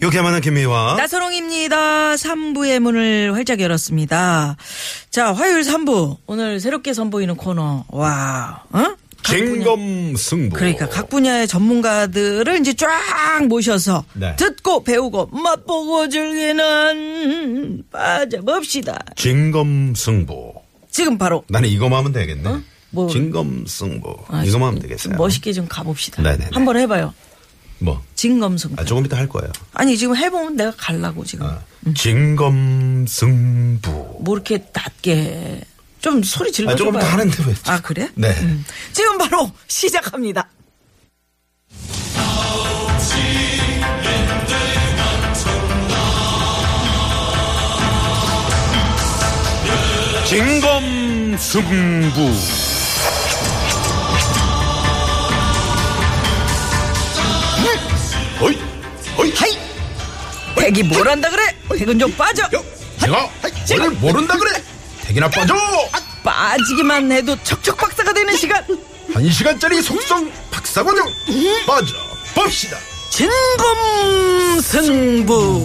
만난 0.00 0.40
김미화. 0.40 0.94
나선홍입니다. 0.96 2.14
3부의 2.14 2.78
문을 2.80 3.34
활짝 3.34 3.60
열었습니다. 3.60 4.56
자, 5.10 5.32
화요일 5.32 5.62
3부. 5.62 6.16
오늘 6.26 6.60
새롭게 6.60 6.92
선보이는 6.94 7.36
코너. 7.36 7.84
와, 7.88 8.62
어? 8.70 8.78
각 9.22 9.34
분야- 9.36 9.46
진검 9.64 10.16
승부. 10.16 10.56
그러니까 10.56 10.88
각 10.88 11.08
분야의 11.10 11.48
전문가들을 11.48 12.60
이제 12.60 12.72
쫙 12.74 12.88
모셔서 13.48 14.04
네. 14.14 14.34
듣고 14.36 14.84
배우고 14.84 15.26
맛보고 15.32 16.08
즐기는 16.08 17.82
빠져봅시다. 17.90 18.98
진검 19.16 19.94
승부. 19.96 20.54
지금 20.90 21.18
바로 21.18 21.44
나는 21.48 21.68
이거만 21.68 21.98
하면 21.98 22.12
되겠네. 22.12 22.60
뭐. 22.90 23.10
진검 23.10 23.66
승부. 23.66 24.16
아, 24.28 24.42
이거만 24.44 24.68
하면 24.68 24.80
좀 24.80 24.88
되겠어요. 24.88 25.16
멋있게 25.16 25.52
좀 25.52 25.66
가봅시다. 25.68 26.22
네네네. 26.22 26.50
한번 26.52 26.78
해봐요. 26.78 27.12
뭐. 27.78 28.02
진검승부. 28.14 28.80
아, 28.80 28.84
조금 28.84 29.04
이따 29.06 29.16
할 29.16 29.28
거예요. 29.28 29.50
아니 29.72 29.96
지금 29.96 30.16
해보면 30.16 30.56
내가 30.56 30.72
갈라고 30.76 31.24
지금. 31.24 31.46
아, 31.46 31.60
진검승부. 31.94 33.88
뭐 34.20 34.34
이렇게 34.34 34.64
낮게 34.72 35.16
해. 35.16 35.60
좀 36.00 36.22
소리 36.22 36.52
질러줘봐요. 36.52 36.88
아, 36.88 36.92
조금 36.92 37.00
더 37.00 37.06
하는데 37.06 37.44
왜. 37.46 37.54
아 37.66 37.80
그래? 37.80 38.08
네. 38.14 38.28
음. 38.42 38.64
지금 38.92 39.18
바로 39.18 39.50
시작합니다. 39.68 40.48
진검승부. 51.38 52.67
어이, 58.40 58.58
어이, 59.16 59.32
하이! 59.32 59.58
백이 60.56 60.82
뭘 60.84 61.08
한다 61.08 61.28
그래? 61.30 61.54
백은 61.76 61.98
좀 61.98 62.12
빠져. 62.16 62.42
여, 62.52 62.62
제가 63.00 63.30
오늘 63.86 63.90
모른다 63.98 64.36
그래. 64.36 64.62
대기나 65.02 65.28
빠져. 65.28 65.54
빠지기만 66.22 67.10
해도 67.12 67.36
척척 67.42 67.76
박사가 67.76 68.12
되는 68.12 68.36
시간. 68.36 68.64
한 69.12 69.30
시간짜리 69.30 69.80
속성 69.80 70.30
박사 70.50 70.82
과정 70.84 71.06
빠져 71.66 71.94
봅시다. 72.34 72.76
진검 73.10 74.60
승부. 74.60 75.64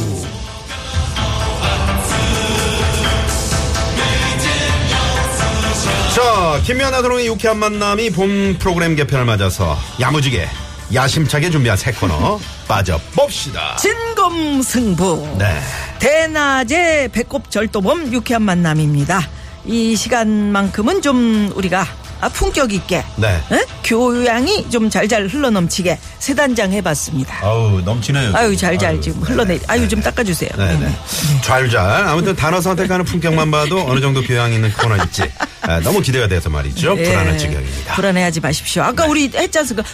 자, 6.16 6.61
김미아나 6.63 7.01
도롱의 7.01 7.25
유쾌한 7.27 7.57
만남이 7.57 8.11
본 8.11 8.57
프로그램 8.59 8.95
개편을 8.95 9.25
맞아서 9.25 9.77
야무지게 9.99 10.47
야심차게 10.92 11.50
준비한 11.50 11.78
새 11.78 11.92
코너 11.92 12.39
빠져봅시다. 12.67 13.76
진검승부. 13.78 15.36
네. 15.38 15.59
대낮의 16.00 17.09
배꼽 17.09 17.50
절도범 17.52 18.12
유쾌한 18.14 18.42
만남입니다. 18.42 19.22
이 19.66 19.95
시간만큼은 19.95 21.02
좀 21.02 21.52
우리가 21.56 21.86
아, 22.23 22.29
품격 22.29 22.71
있게 22.73 23.03
네. 23.17 23.41
에? 23.51 23.66
교양이 23.84 24.69
좀 24.69 24.89
잘잘 24.89 25.28
흘러넘치게 25.28 26.00
세 26.19 26.34
단장 26.34 26.72
해봤습니다. 26.72 27.39
아우 27.45 27.81
넘치네요. 27.81 28.31
아유 28.34 28.56
잘잘 28.56 28.91
아유, 28.91 29.01
지금 29.01 29.19
네, 29.19 29.25
흘러내. 29.28 29.57
네, 29.57 29.66
아유 29.67 29.81
네, 29.81 29.88
좀 29.89 30.00
네. 30.00 30.03
닦아주세요. 30.06 30.51
네네. 30.56 30.95
잘잘. 31.44 32.07
아무튼 32.07 32.33
단어 32.35 32.62
선택하는 32.62 33.03
품격만 33.03 33.51
봐도 33.51 33.85
어느 33.85 34.00
정도 34.00 34.22
교양 34.22 34.53
있는 34.53 34.72
코너일지 34.72 35.23
아, 35.63 35.81
너무 35.81 36.01
기대가 36.01 36.28
돼서 36.28 36.50
말이죠. 36.50 36.95
예. 36.97 37.03
불안한 37.03 37.38
지경입니다. 37.38 37.95
불안해하지 37.95 38.39
마십시오. 38.39 38.83
아까 38.83 39.06
우리 39.06 39.29
했지 39.35 39.59
않습니까? 39.59 39.89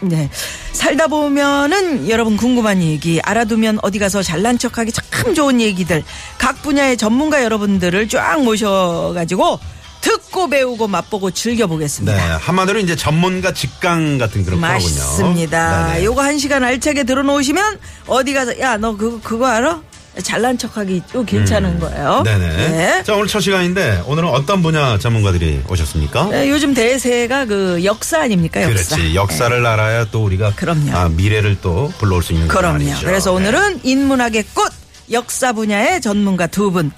네. 0.00 0.28
살다 0.72 1.06
보면은 1.06 2.08
여러분 2.08 2.36
궁금한 2.36 2.82
얘기 2.82 3.20
알아두면 3.22 3.78
어디 3.82 3.98
가서 3.98 4.22
잘난 4.22 4.58
척하기 4.58 4.92
참 4.92 5.34
좋은 5.34 5.60
얘기들 5.60 6.02
각 6.38 6.62
분야의 6.62 6.96
전문가 6.96 7.42
여러분들을 7.42 8.08
쫙 8.08 8.42
모셔가지고 8.42 9.60
듣고 10.04 10.48
배우고 10.50 10.86
맛보고 10.86 11.30
네. 11.30 11.34
즐겨보겠습니다. 11.42 12.36
한마디로 12.36 12.78
이제 12.80 12.94
전문가 12.94 13.52
직강 13.54 14.18
같은 14.18 14.44
그런 14.44 14.60
거군요. 14.60 14.74
맞습니다. 14.74 15.86
네네. 15.94 16.04
요거 16.04 16.22
한 16.22 16.38
시간 16.38 16.62
알차게 16.62 17.04
들어놓으시면 17.04 17.78
어디 18.06 18.34
가서 18.34 18.58
야 18.60 18.76
너 18.76 18.96
그거 18.96 19.18
그거 19.22 19.46
알아? 19.46 19.80
잘난 20.22 20.58
척하기 20.58 21.02
또 21.12 21.24
괜찮은 21.24 21.80
거예요. 21.80 22.18
음. 22.18 22.24
네네. 22.24 22.56
네. 22.68 23.02
자 23.04 23.14
오늘 23.14 23.26
첫 23.28 23.40
시간인데 23.40 24.02
오늘은 24.06 24.28
어떤 24.28 24.62
분야 24.62 24.98
전문가들이 24.98 25.62
오셨습니까? 25.68 26.26
네, 26.30 26.50
요즘 26.50 26.74
대세가 26.74 27.46
그 27.46 27.82
역사 27.84 28.20
아닙니까? 28.20 28.62
역사. 28.62 28.96
그렇지. 28.96 29.14
역사를 29.14 29.66
알아야 29.66 30.04
또 30.10 30.22
우리가 30.24 30.52
그럼요. 30.54 30.92
아, 30.94 31.08
미래를 31.08 31.58
또 31.62 31.90
불러올 31.98 32.22
수 32.22 32.32
있는 32.34 32.46
그럼요. 32.48 32.92
그래서 33.00 33.30
네. 33.30 33.36
오늘은 33.36 33.80
인문학의 33.84 34.44
꽃 34.54 34.72
역사 35.10 35.52
분야의 35.52 36.00
전문가 36.00 36.46
두분 36.46 36.86
음, 36.86 36.92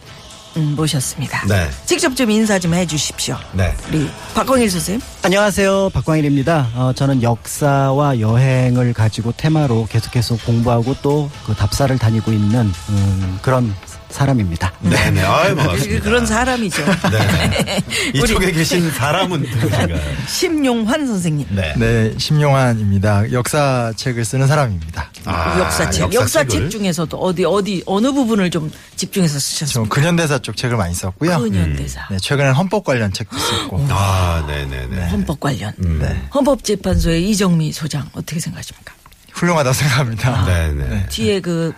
모셨습니다. 0.60 1.46
네. 1.46 1.68
직접 1.84 2.14
좀 2.16 2.30
인사 2.30 2.58
좀 2.58 2.74
해주십시오. 2.74 3.36
네. 3.52 3.74
우리 3.88 4.08
박광일 4.34 4.70
선생님. 4.70 5.00
안녕하세요. 5.22 5.90
박광일입니다. 5.90 6.68
어, 6.74 6.92
저는 6.94 7.22
역사와 7.22 8.20
여행을 8.20 8.92
가지고 8.92 9.32
테마로 9.36 9.86
계속해서 9.90 10.36
공부하고 10.44 10.94
또 11.02 11.30
그 11.46 11.54
답사를 11.54 11.96
다니고 11.98 12.32
있는 12.32 12.72
음, 12.88 13.38
그런 13.42 13.72
사람입니다. 14.16 14.72
네네. 14.80 15.22
아유, 15.22 15.54
반갑습니다. 15.54 16.02
그런 16.02 16.24
사람이죠. 16.24 16.82
네. 17.10 17.82
이쪽에 18.14 18.50
계신 18.50 18.90
사람은 18.90 19.42
누구신가요? 19.42 20.00
심용환 20.26 21.06
선생님. 21.06 21.46
네. 21.50 21.74
네, 21.76 22.14
심용환입니다. 22.16 23.30
역사책을 23.30 24.24
쓰는 24.24 24.46
사람입니다. 24.46 25.10
아, 25.26 25.58
역사책. 25.58 26.14
역사책 26.14 26.70
중에서도 26.70 27.14
어디 27.18 27.44
어디 27.44 27.82
어느 27.84 28.10
부분을 28.10 28.50
좀 28.50 28.72
집중해서 28.96 29.34
저 29.34 29.38
쓰셨습니까? 29.38 29.94
근현대사 29.94 30.38
쪽 30.38 30.56
책을 30.56 30.78
많이 30.78 30.94
썼고요. 30.94 31.38
근현대사. 31.38 32.08
네, 32.10 32.16
최근엔 32.18 32.54
헌법 32.54 32.84
관련 32.84 33.12
책도 33.12 33.36
썼고. 33.36 33.86
아, 33.90 34.42
네네네. 34.48 35.10
헌법 35.10 35.40
관련. 35.40 35.74
네, 35.76 36.22
헌법재판소의 36.34 37.28
이정미 37.28 37.70
소장 37.72 38.08
어떻게 38.14 38.40
생각하십니까? 38.40 38.94
훌륭하다 39.34 39.74
생각합니다. 39.74 40.46
네네. 40.46 41.06
뒤에 41.10 41.40
그 41.40 41.74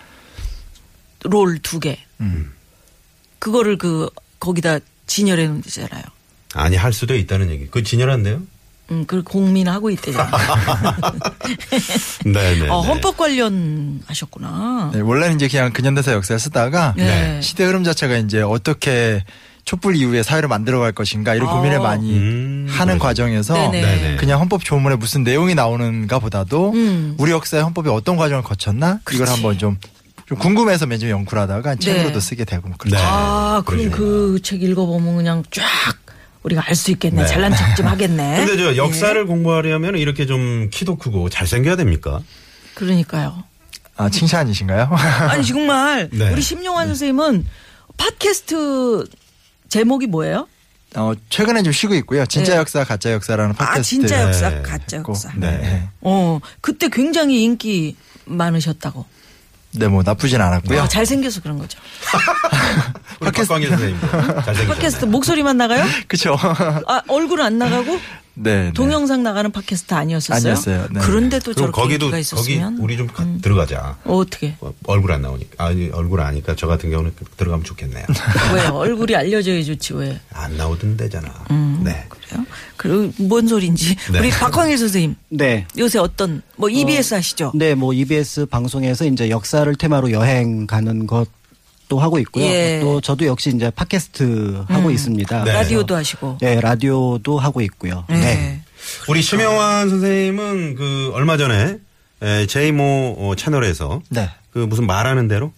롤 1.23 1.59
두 1.59 1.79
개. 1.79 1.97
음. 2.21 2.51
그거를 3.39 3.77
그 3.77 4.09
거기다 4.39 4.79
진열해 5.07 5.47
놓은 5.47 5.61
데잖아요. 5.61 6.03
아니, 6.53 6.75
할 6.75 6.93
수도 6.93 7.15
있다는 7.15 7.49
얘기. 7.51 7.67
그 7.67 7.83
진열한데요? 7.83 8.41
음, 8.91 9.05
그걸 9.05 9.23
공민하고 9.23 9.89
있대잖아요. 9.91 10.31
네네. 12.25 12.69
어, 12.69 12.81
헌법 12.81 13.17
관련 13.17 14.01
하셨구나. 14.07 14.91
네, 14.93 15.01
원래는 15.01 15.35
이제 15.35 15.47
그냥 15.47 15.71
근현대사 15.71 16.11
역사를 16.13 16.39
쓰다가 16.39 16.93
네. 16.97 17.39
시대 17.41 17.65
흐름 17.65 17.83
자체가 17.83 18.17
이제 18.17 18.41
어떻게 18.41 19.23
촛불 19.65 19.95
이후에 19.95 20.23
사회를 20.23 20.49
만들어갈 20.49 20.91
것인가 20.91 21.35
이런 21.35 21.49
아. 21.49 21.53
고민을 21.53 21.79
많이 21.79 22.17
음, 22.17 22.67
하는 22.69 22.95
그러시- 22.97 22.99
과정에서 22.99 23.53
네네. 23.71 24.15
그냥 24.17 24.39
헌법 24.39 24.63
조문에 24.63 24.95
무슨 24.95 25.23
내용이 25.23 25.53
나오는가 25.53 26.17
보다도 26.17 26.71
음. 26.73 27.15
우리 27.19 27.31
역사의 27.31 27.61
헌법이 27.63 27.89
어떤 27.89 28.17
과정을 28.17 28.43
거쳤나 28.43 28.99
이걸 29.11 29.27
한번 29.29 29.57
좀, 29.59 29.77
좀 30.29 30.37
궁금해서 30.37 30.85
맨 30.85 30.99
처음 30.99 31.09
연구를 31.09 31.41
하다가 31.41 31.77
책으로도 31.77 32.19
쓰게 32.19 32.45
되고 32.45 32.67
뭐 32.67 32.77
그렇죠. 32.77 32.95
네. 32.97 33.01
아, 33.03 33.63
그럼 33.65 33.89
그러시네요. 33.89 34.33
그책 34.33 34.61
읽어보면 34.61 35.15
그냥 35.17 35.43
쫙 35.49 35.65
우리가 36.43 36.63
알 36.67 36.75
수 36.75 36.91
있겠네. 36.91 37.23
네. 37.23 37.27
잘난 37.27 37.51
척 37.55 37.75
좀 37.75 37.87
하겠네. 37.87 38.45
근데 38.45 38.55
저 38.55 38.77
역사를 38.77 39.19
예. 39.19 39.25
공부하려면 39.25 39.97
이렇게 39.97 40.27
좀 40.27 40.69
키도 40.71 40.97
크고 40.97 41.29
잘생겨야 41.29 41.77
됩니까? 41.77 42.21
그러니까요. 42.75 43.43
아 43.97 44.07
칭찬이신가요? 44.09 44.89
아니, 45.29 45.43
정말 45.43 46.09
네. 46.13 46.31
우리 46.31 46.43
심용환 46.43 46.85
선생님은 46.89 47.47
팟캐스트 47.97 49.07
제목이 49.67 50.05
뭐예요? 50.05 50.47
어, 50.95 51.13
최근에 51.29 51.63
좀 51.63 51.73
쉬고 51.73 51.95
있고요. 51.95 52.25
진짜 52.27 52.53
네. 52.53 52.57
역사, 52.59 52.83
가짜 52.83 53.11
역사라는 53.13 53.55
팟캐스트. 53.55 53.79
아, 53.79 53.81
진짜 53.81 54.21
역사, 54.21 54.49
네. 54.51 54.61
가짜. 54.61 54.97
역사. 54.97 55.31
네. 55.35 55.87
어, 56.01 56.39
그때 56.61 56.87
굉장히 56.89 57.43
인기 57.43 57.95
많으셨다고. 58.25 59.05
네, 59.71 59.87
뭐 59.87 60.01
나쁘진 60.03 60.41
않았고요. 60.41 60.81
아, 60.81 60.87
잘생겨서 60.87 61.41
그런 61.41 61.59
거죠. 61.59 61.77
우리 63.19 63.31
박광일 63.31 63.69
선생님. 63.69 63.97
잘생겼 64.45 64.75
팟캐스트 64.75 65.05
목소리만 65.05 65.57
나가요? 65.57 65.85
그쵸. 66.07 66.37
아 66.39 67.01
얼굴은 67.07 67.43
안 67.43 67.57
나가고 67.57 67.99
네. 68.41 68.65
네. 68.65 68.73
동영상 68.73 69.21
나가는 69.21 69.51
팟캐스트 69.51 69.93
아니었었어요? 69.93 70.37
아니었어요. 70.53 70.87
네. 70.91 70.99
그런데도 71.01 71.51
그럼 71.53 71.55
저렇게 71.73 71.81
거기도 71.81 72.05
인기가 72.05 72.35
거기 72.37 72.53
있었으면 72.53 72.77
우리 72.79 72.95
좀 72.95 73.07
가- 73.07 73.25
들어가자. 73.41 73.97
어, 74.05 74.15
어떻게? 74.15 74.55
어, 74.61 74.71
얼굴 74.87 75.11
안 75.11 75.21
나오니까 75.23 75.65
아니 75.65 75.89
얼굴 75.89 76.21
아니까 76.21 76.55
저 76.55 76.65
같은 76.67 76.89
경우는 76.89 77.11
들어가면 77.35 77.65
좋겠네요. 77.65 78.05
왜 78.55 78.67
얼굴이 78.67 79.13
알려져야 79.15 79.61
좋지 79.63 79.93
왜? 79.95 80.21
안 80.31 80.55
나오던 80.55 80.95
데잖아. 80.95 81.27
네. 81.83 82.05
그래요? 82.07 82.45
그리고 82.77 83.11
뭔 83.17 83.45
소린지 83.47 83.95
네. 84.11 84.19
우리 84.19 84.29
박광일 84.29 84.77
선생님 84.77 85.15
네. 85.29 85.65
요새 85.77 85.99
어떤 85.99 86.41
뭐 86.55 86.69
EBS 86.69 87.15
하시죠? 87.15 87.51
네, 87.55 87.75
뭐 87.75 87.93
EBS 87.93 88.45
방송에서 88.45 89.05
이제 89.05 89.29
역사를 89.29 89.73
테마로 89.75 90.11
여행 90.11 90.65
가는 90.65 91.07
것 91.07 91.27
도 91.89 91.99
하고 91.99 92.19
있고요. 92.19 92.45
예. 92.45 92.79
또 92.81 93.01
저도 93.01 93.25
역시 93.25 93.51
이제 93.53 93.69
팟캐스트 93.71 94.65
하고 94.67 94.91
있습니다. 94.91 95.43
네. 95.43 95.51
라디오도 95.51 95.95
하시고. 95.95 96.37
네, 96.39 96.61
라디오도 96.61 97.39
하고 97.39 97.61
있고요. 97.61 98.05
네. 98.07 98.15
네. 98.19 98.61
우리 99.09 99.21
심영환 99.21 99.89
선생님은 99.89 100.75
그 100.75 101.11
얼마 101.15 101.35
전에 101.35 101.77
에, 102.21 102.45
제이모 102.45 103.15
어, 103.17 103.33
채널에서 103.35 104.01
네. 104.09 104.29
그 104.51 104.59
무슨 104.59 104.85
말하는 104.85 105.27
대로 105.27 105.51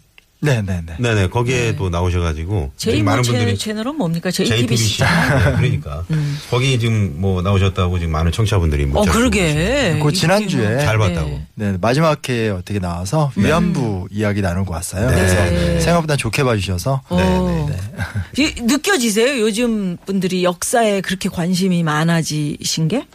네, 0.44 0.60
네, 0.64 0.82
네. 0.84 0.96
네네 0.98 1.28
거기에 1.28 1.76
또 1.76 1.90
나오셔가지고 1.92 2.72
되게 2.76 2.94
제이모 2.94 3.12
많은 3.12 3.22
채- 3.24 3.32
분들이 3.32 3.56
채널은 3.58 3.96
뭡니까? 3.96 4.32
JTBC 4.32 4.58
JTBC. 4.98 5.04
네, 5.04 5.52
그러니까 5.58 6.04
거기 6.50 6.80
지금 6.80 7.14
뭐 7.22 7.44
나오셨다고 7.44 8.00
지금 8.00 8.12
많은 8.12 8.32
청취자분들이 8.32 8.86
어 8.86 8.88
문자 8.88 9.12
그러게. 9.12 10.00
그 10.02 10.12
지난주에 10.12 10.80
잘 10.80 10.98
네. 10.98 11.08
봤다고. 11.14 11.42
네, 11.54 11.78
마지막 11.80 12.28
회에 12.28 12.50
어떻게 12.50 12.80
나와서 12.80 13.32
위안부 13.36 14.08
이야기 14.10 14.42
나누고 14.42 14.74
왔어요. 14.74 15.10
네. 15.12 15.16
그래서 15.16 15.36
네. 15.36 15.80
생각보다 15.80 16.16
좋게 16.16 16.44
봐주셔서 16.44 17.02
어. 17.10 17.68
네, 17.70 17.76
네, 17.76 18.44
이- 18.44 18.62
느껴지세요? 18.62 19.40
요즘 19.42 19.98
분들이 20.08 20.44
역사에 20.44 21.02
그렇게 21.02 21.30
관심이 21.30 21.84
많아지신 21.84 22.88
게? 22.88 23.06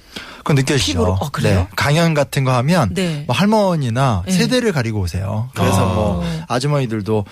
그건 0.46 0.54
느껴지죠. 0.62 0.92
피부로? 0.92 1.12
어, 1.14 1.28
그래요? 1.30 1.58
네, 1.62 1.66
강연 1.74 2.14
같은 2.14 2.44
거 2.44 2.54
하면 2.54 2.94
네. 2.94 3.24
뭐 3.26 3.34
할머니나 3.34 4.22
네. 4.26 4.32
세대를 4.32 4.70
가리고 4.70 5.00
오세요. 5.00 5.50
그래서 5.56 5.90
아. 5.90 5.92
뭐 5.92 6.24
아주머니들도 6.46 7.24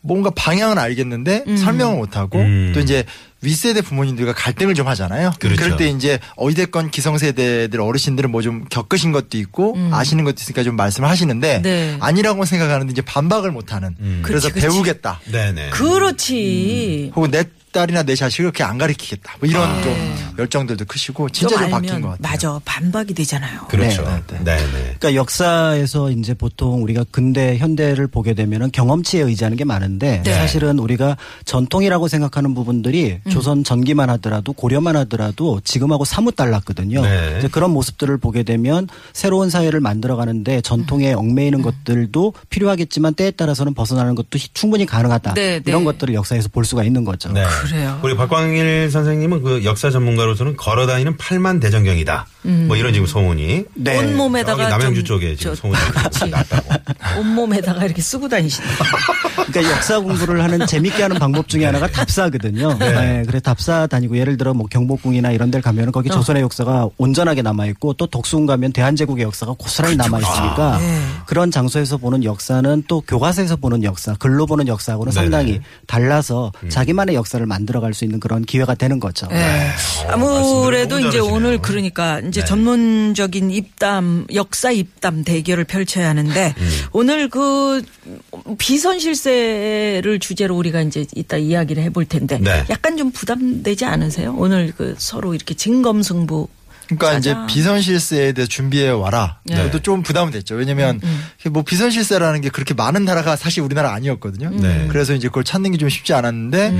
뭔가 0.00 0.30
방향은 0.30 0.78
알겠는데 0.78 1.44
음. 1.48 1.56
설명을 1.58 1.98
못하고 1.98 2.38
음. 2.38 2.72
또 2.74 2.80
이제 2.80 3.04
윗세대 3.42 3.82
부모님들과 3.82 4.32
갈등을 4.32 4.72
좀 4.74 4.88
하잖아요. 4.88 5.32
그렇죠. 5.38 5.68
럴때 5.68 5.90
이제 5.90 6.18
어디됐건 6.36 6.90
기성세대들 6.90 7.78
어르신들은 7.78 8.30
뭐 8.30 8.40
좀 8.40 8.64
겪으신 8.70 9.12
것도 9.12 9.36
있고 9.36 9.76
아시는 9.92 10.24
것도 10.24 10.36
있으니까 10.40 10.62
좀 10.62 10.74
말씀을 10.76 11.10
하시는데 11.10 11.56
음. 11.58 11.62
네. 11.62 11.96
아니라고 12.00 12.46
생각하는데 12.46 12.90
이제 12.90 13.02
반박을 13.02 13.50
못하는 13.50 13.94
음. 14.00 14.20
그래서 14.24 14.48
그치, 14.48 14.60
그치. 14.60 14.66
배우겠다. 14.66 15.20
네네. 15.30 15.70
그렇지. 15.70 17.12
혹은 17.14 17.30
내 17.30 17.44
딸이나 17.72 18.02
내 18.02 18.14
자식을 18.14 18.44
그렇게 18.52 18.62
안 18.64 18.78
가리키겠다. 18.78 19.36
뭐 19.40 19.48
이런 19.48 19.68
아. 19.68 19.82
좀 19.82 20.14
열정들도 20.38 20.84
크시고 20.84 21.28
진짜 21.30 21.56
좀좀 21.56 21.70
바뀐 21.70 22.00
것 22.00 22.08
같아요. 22.10 22.18
맞아. 22.20 22.60
반박이 22.64 23.14
되잖아요. 23.14 23.62
그렇죠. 23.68 24.02
네, 24.02 24.22
네, 24.28 24.44
네 24.44 24.56
네. 24.56 24.96
그러니까 24.98 25.14
역사에서 25.14 26.10
이제 26.10 26.34
보통 26.34 26.82
우리가 26.82 27.04
근대 27.10 27.56
현대를 27.58 28.06
보게 28.06 28.34
되면은 28.34 28.70
경험치에 28.72 29.22
의지하는 29.22 29.56
게 29.56 29.64
많은데 29.64 30.22
네. 30.22 30.34
사실은 30.34 30.78
우리가 30.78 31.16
전통이라고 31.44 32.08
생각하는 32.08 32.54
부분들이 32.54 33.18
음. 33.24 33.30
조선 33.30 33.64
전기만 33.64 34.10
하더라도 34.10 34.52
고려만 34.52 34.96
하더라도 34.96 35.60
지금하고 35.64 36.04
사뭇 36.04 36.36
달랐거든요. 36.36 37.02
네. 37.02 37.36
이제 37.38 37.48
그런 37.48 37.70
모습들을 37.70 38.16
보게 38.18 38.42
되면 38.42 38.88
새로운 39.12 39.50
사회를 39.50 39.80
만들어 39.80 40.16
가는데 40.16 40.60
전통에 40.60 41.12
얽매이는 41.12 41.60
음. 41.60 41.62
것들도 41.62 42.34
필요하겠지만 42.50 43.14
때에 43.14 43.30
따라서는 43.30 43.74
벗어나는 43.74 44.14
것도 44.14 44.38
히- 44.38 44.48
충분히 44.52 44.86
가능하다. 44.86 45.34
네, 45.34 45.58
네. 45.58 45.62
이런 45.66 45.84
것들을 45.84 46.14
역사에서 46.14 46.48
볼 46.48 46.64
수가 46.64 46.84
있는 46.84 47.04
거죠. 47.04 47.32
네. 47.64 47.68
그래요. 47.70 48.00
우리 48.02 48.16
박광일 48.16 48.90
선생님은 48.90 49.42
그 49.42 49.64
역사 49.64 49.90
전문가로서는 49.90 50.56
걸어다니는 50.56 51.16
팔만 51.16 51.60
대전경이다. 51.60 52.26
뭐 52.66 52.76
이런 52.76 52.92
지금 52.92 53.06
소문이. 53.06 53.64
네. 53.74 53.98
온몸에다가 53.98 54.68
남양주 54.68 55.04
좀 55.04 55.16
쪽에 55.20 55.36
지금 55.36 55.54
저- 55.54 55.60
소문이. 55.60 55.80
났다고. 56.30 56.68
온몸에다가 57.20 57.84
이렇게 57.84 58.02
쓰고 58.02 58.28
다니시는. 58.28 58.68
그러니까 59.46 59.74
역사 59.74 59.98
공부를 59.98 60.42
하는 60.42 60.66
재밌게 60.66 61.02
하는 61.02 61.18
방법 61.18 61.48
중에 61.48 61.64
하나가 61.64 61.86
답사거든요. 61.88 62.76
네. 62.78 63.24
그래 63.26 63.40
답사 63.40 63.86
다니고 63.86 64.16
예를 64.16 64.36
들어 64.36 64.54
뭐 64.54 64.66
경복궁이나 64.66 65.32
이런 65.32 65.50
데를 65.50 65.62
가면은 65.62 65.92
거기 65.92 66.08
조선의 66.08 66.42
역사가 66.42 66.88
온전하게 66.98 67.42
남아 67.42 67.66
있고 67.66 67.94
또 67.94 68.06
덕수궁 68.06 68.46
가면 68.46 68.72
대한제국의 68.72 69.24
역사가 69.24 69.54
고스란히 69.58 69.96
남아 69.96 70.18
있으니까 70.18 70.78
네. 70.78 71.00
그런 71.26 71.50
장소에서 71.50 71.96
보는 71.96 72.24
역사는 72.24 72.84
또 72.86 73.00
교과서에서 73.00 73.56
보는 73.56 73.82
역사, 73.82 74.14
글로 74.14 74.46
보는 74.46 74.68
역사하고는 74.68 75.12
네네. 75.12 75.22
상당히 75.22 75.60
달라서 75.86 76.52
자기만의 76.68 77.14
역사를 77.14 77.44
만들어갈 77.44 77.94
수 77.94 78.04
있는 78.04 78.20
그런 78.20 78.44
기회가 78.44 78.74
되는 78.74 79.00
거죠. 79.00 79.26
예. 79.32 79.70
어, 80.06 80.12
아무래도 80.12 81.00
이제. 81.00 81.18
오늘 81.18 81.58
그러니까 81.58 82.20
이제 82.20 82.40
네. 82.40 82.46
전문적인 82.46 83.50
입담, 83.50 84.26
역사 84.34 84.70
입담 84.70 85.24
대결을 85.24 85.64
펼쳐야 85.64 86.08
하는데 86.08 86.54
음. 86.56 86.70
오늘 86.92 87.28
그 87.28 87.82
비선 88.58 88.98
실세 88.98 89.31
를 90.02 90.18
주제로 90.18 90.56
우리가 90.56 90.80
이제 90.82 91.06
이따 91.14 91.36
이야기를 91.36 91.82
해볼 91.84 92.06
텐데 92.06 92.38
네. 92.38 92.64
약간 92.70 92.96
좀 92.96 93.10
부담되지 93.12 93.84
않으세요? 93.84 94.34
오늘 94.36 94.72
그 94.76 94.94
서로 94.98 95.34
이렇게 95.34 95.54
진검승부. 95.54 96.48
그러니까 96.86 97.18
이제 97.18 97.30
짜잔. 97.30 97.46
비선 97.46 97.80
실세에 97.80 98.32
대해 98.32 98.46
준비해 98.48 98.88
와라. 98.88 99.38
네. 99.44 99.54
그래도 99.56 99.78
좀 99.80 100.02
부담은 100.02 100.32
됐죠. 100.32 100.56
왜냐면 100.56 101.00
뭐 101.50 101.62
비선 101.62 101.90
실세라는 101.90 102.40
게 102.40 102.48
그렇게 102.48 102.74
많은 102.74 103.04
나라가 103.04 103.36
사실 103.36 103.62
우리나라 103.62 103.92
아니었거든요. 103.94 104.50
네. 104.50 104.86
그래서 104.90 105.14
이제 105.14 105.28
그걸 105.28 105.44
찾는 105.44 105.70
게 105.72 105.78
좀 105.78 105.88
쉽지 105.88 106.12
않았는데 106.12 106.74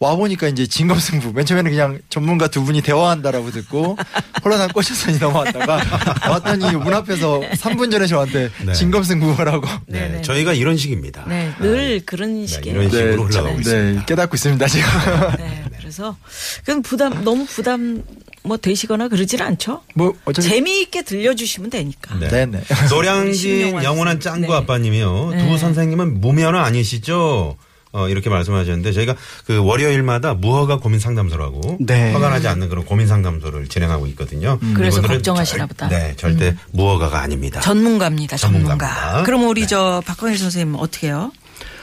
와 0.00 0.14
보니까 0.14 0.46
이제 0.46 0.64
진검승부. 0.66 1.32
맨 1.32 1.44
처음에는 1.44 1.70
그냥 1.72 1.98
전문가 2.08 2.46
두 2.46 2.62
분이 2.64 2.82
대화한다라고 2.82 3.50
듣고 3.50 3.96
홀라당 4.44 4.68
꽂혀서니 4.68 5.18
넘어왔다가 5.18 5.82
나왔더니 6.24 6.76
문 6.76 6.94
앞에서 6.94 7.40
3분 7.40 7.90
전에 7.90 8.06
저한테 8.06 8.48
네. 8.64 8.72
진검승부라고. 8.72 9.66
네. 9.88 10.00
네네. 10.08 10.22
저희가 10.22 10.52
이런 10.52 10.76
식입니다. 10.76 11.24
네, 11.26 11.52
늘 11.60 12.00
그런 12.06 12.46
식의. 12.46 12.72
이런 12.72 12.88
식으로 12.90 13.24
흘러가고 13.24 13.58
있습니다. 13.58 14.00
네, 14.00 14.06
깨닫고 14.06 14.36
있습니다 14.36 14.66
지금. 14.68 14.88
네, 15.38 15.64
그래서 15.80 16.16
그건 16.64 16.82
부담 16.82 17.24
너무 17.24 17.44
부담 17.44 18.04
뭐 18.44 18.56
되시거나 18.56 19.08
그러질 19.08 19.42
않죠. 19.42 19.82
뭐 19.94 20.14
어차피 20.24 20.48
재미있게 20.48 21.02
들려주시면 21.02 21.70
되니까. 21.70 22.16
네. 22.20 22.28
네네. 22.28 22.62
노량진 22.88 23.82
영원한. 23.82 24.20
짱구 24.20 24.52
네. 24.52 24.58
아빠님이요. 24.58 25.30
네. 25.32 25.38
두 25.48 25.58
선생님은 25.58 26.20
무면허 26.20 26.58
아니시죠? 26.60 27.56
어, 27.92 28.08
이렇게 28.08 28.28
말씀하셨는데 28.30 28.92
저희가 28.92 29.14
그 29.46 29.64
월요일마다 29.64 30.34
무허가 30.34 30.78
고민 30.78 31.00
상담소라고 31.00 31.78
네. 31.80 32.12
허가 32.12 32.28
나지 32.30 32.46
않는 32.48 32.68
그런 32.68 32.84
고민 32.84 33.06
상담소를 33.06 33.68
진행하고 33.68 34.06
있거든요. 34.08 34.58
그래서 34.74 34.98
이분들은 34.98 35.16
걱정하시나 35.16 35.58
절- 35.58 35.66
보다. 35.68 35.88
네, 35.88 36.14
절대 36.16 36.54
무허가가 36.72 37.20
아닙니다. 37.20 37.60
전문가입니다, 37.60 38.36
전문가. 38.36 38.68
전문가입니다. 38.76 39.22
그럼 39.24 39.48
우리 39.48 39.62
네. 39.62 39.66
저 39.66 40.02
박광일 40.06 40.36
선생님 40.38 40.74
어떻게 40.76 41.08
해요? 41.08 41.32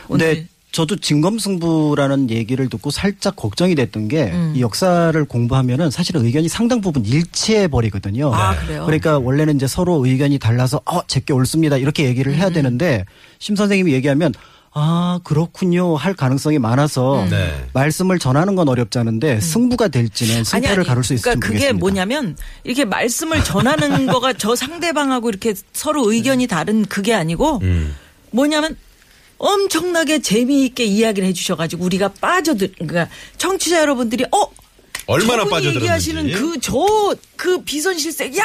오늘 0.07 0.27
근데 0.35 0.47
저도 0.71 0.97
진검승부라는 0.97 2.29
얘기를 2.31 2.67
듣고 2.69 2.91
살짝 2.91 3.35
걱정이 3.38 3.75
됐던 3.75 4.07
게 4.09 4.24
음. 4.25 4.53
이 4.55 4.62
역사를 4.62 5.24
공부하면은 5.25 5.89
사실은 5.89 6.25
의견이 6.25 6.50
상당 6.50 6.81
부분 6.81 7.05
일치해 7.05 7.67
버리거든요. 7.69 8.33
아, 8.33 8.55
그래요? 8.57 8.83
그러니까 8.85 9.17
원래는 9.17 9.55
이제 9.55 9.67
서로 9.67 10.05
의견이 10.05 10.38
달라서 10.38 10.81
어 10.85 11.05
제게 11.07 11.31
옳습니다 11.33 11.77
이렇게 11.77 12.03
얘기를 12.05 12.33
음. 12.33 12.38
해야 12.38 12.50
되는데 12.50 13.05
심 13.39 13.55
선생님이 13.55 13.93
얘기하면 13.93 14.33
아 14.77 15.22
그렇군요 15.24 15.96
할 15.96 16.13
가능성이 16.13 16.60
많아서 16.60 17.25
네. 17.29 17.65
말씀을 17.72 18.20
전하는 18.20 18.55
건 18.55 18.67
어렵지 18.67 19.00
않은데 19.00 19.39
승부가 19.39 19.88
될지는 19.88 20.44
승패를 20.44 20.84
가를 20.84 21.01
수 21.01 21.13
있을지 21.13 21.24
그러니까 21.24 21.48
그게 21.48 21.72
모르겠습니다. 21.72 21.79
뭐냐면 21.79 22.38
이렇게 22.65 22.84
말씀을 22.84 23.41
전하는 23.46 24.05
거가 24.12 24.34
저 24.34 24.53
상대방하고 24.53 25.29
이렇게 25.29 25.53
서로 25.72 26.12
의견이 26.12 26.48
다른 26.48 26.84
그게 26.86 27.13
아니고 27.13 27.60
음. 27.63 27.96
뭐냐면 28.32 28.75
엄청나게 29.38 30.20
재미있게 30.20 30.84
이야기를 30.84 31.25
해주셔가지고 31.29 31.86
우리가 31.86 32.10
빠져들 32.20 32.74
그러니까 32.77 33.08
청취자 33.38 33.79
여러분들이 33.79 34.25
어 34.25 34.51
얼마나 35.08 35.46
빠져들었는지. 35.46 35.77
얘기하시는 35.77 36.32
그 36.34 36.60
저그 36.60 37.63
비선실세 37.63 38.38
야 38.38 38.44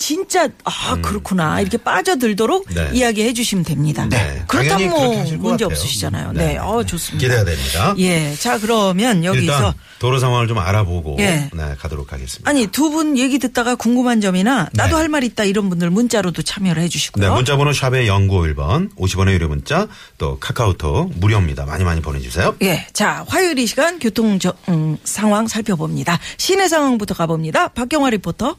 진짜 0.00 0.48
아 0.64 0.96
그렇구나 1.02 1.60
이렇게 1.60 1.76
빠져들도록 1.76 2.70
음. 2.70 2.74
네. 2.74 2.90
이야기해 2.94 3.34
주시면 3.34 3.66
됩니다. 3.66 4.06
네. 4.08 4.42
그렇다면 4.48 4.88
뭐 4.88 5.24
문제. 5.50 5.66
없으시잖아요. 5.66 6.32
네. 6.32 6.46
네, 6.54 6.56
어 6.58 6.82
좋습니다. 6.82 7.18
기대가 7.22 7.44
됩니다. 7.44 7.94
예, 7.98 8.34
자 8.34 8.58
그러면 8.58 9.24
여기서 9.24 9.74
도로 9.98 10.18
상황을 10.18 10.48
좀 10.48 10.58
알아보고 10.58 11.16
예. 11.20 11.50
네, 11.52 11.74
가도록 11.78 12.14
하겠습니다. 12.14 12.48
아니 12.50 12.66
두 12.66 12.90
분 12.90 13.16
얘기 13.18 13.38
듣다가 13.38 13.74
궁금한 13.76 14.20
점이나 14.22 14.68
나도 14.72 14.96
네. 14.96 15.02
할말 15.02 15.22
있다 15.22 15.44
이런 15.44 15.68
분들 15.68 15.90
문자로도 15.90 16.42
참여를 16.42 16.82
해 16.82 16.88
주시고요. 16.88 17.22
네, 17.28 17.32
문자 17.32 17.56
번호 17.58 17.72
샵의 17.74 18.08
0951번, 18.08 18.96
50원의 18.96 19.32
유료 19.34 19.48
문자, 19.48 19.86
또 20.16 20.38
카카오톡 20.40 21.12
무료입니다. 21.20 21.66
많이 21.66 21.84
많이 21.84 22.00
보내 22.00 22.20
주세요. 22.20 22.56
예, 22.62 22.86
자 22.94 23.24
화요일 23.28 23.58
이 23.58 23.66
시간 23.66 23.98
교통 23.98 24.38
저, 24.38 24.54
음, 24.70 24.96
상황 25.04 25.46
살펴봅니다. 25.46 26.18
시내 26.38 26.68
상황부터 26.68 27.14
가 27.14 27.26
봅니다. 27.26 27.68
박경화 27.68 28.08
리포터. 28.10 28.56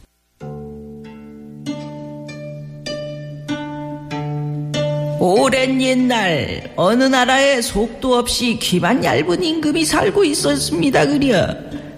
오랜 5.24 5.80
옛날 5.80 6.74
어느 6.76 7.04
나라에 7.04 7.62
속도 7.62 8.18
없이 8.18 8.58
귀만 8.60 9.04
얇은 9.04 9.44
임금이 9.44 9.86
살고 9.86 10.24
있었습니다 10.24 11.06
그려 11.06 11.48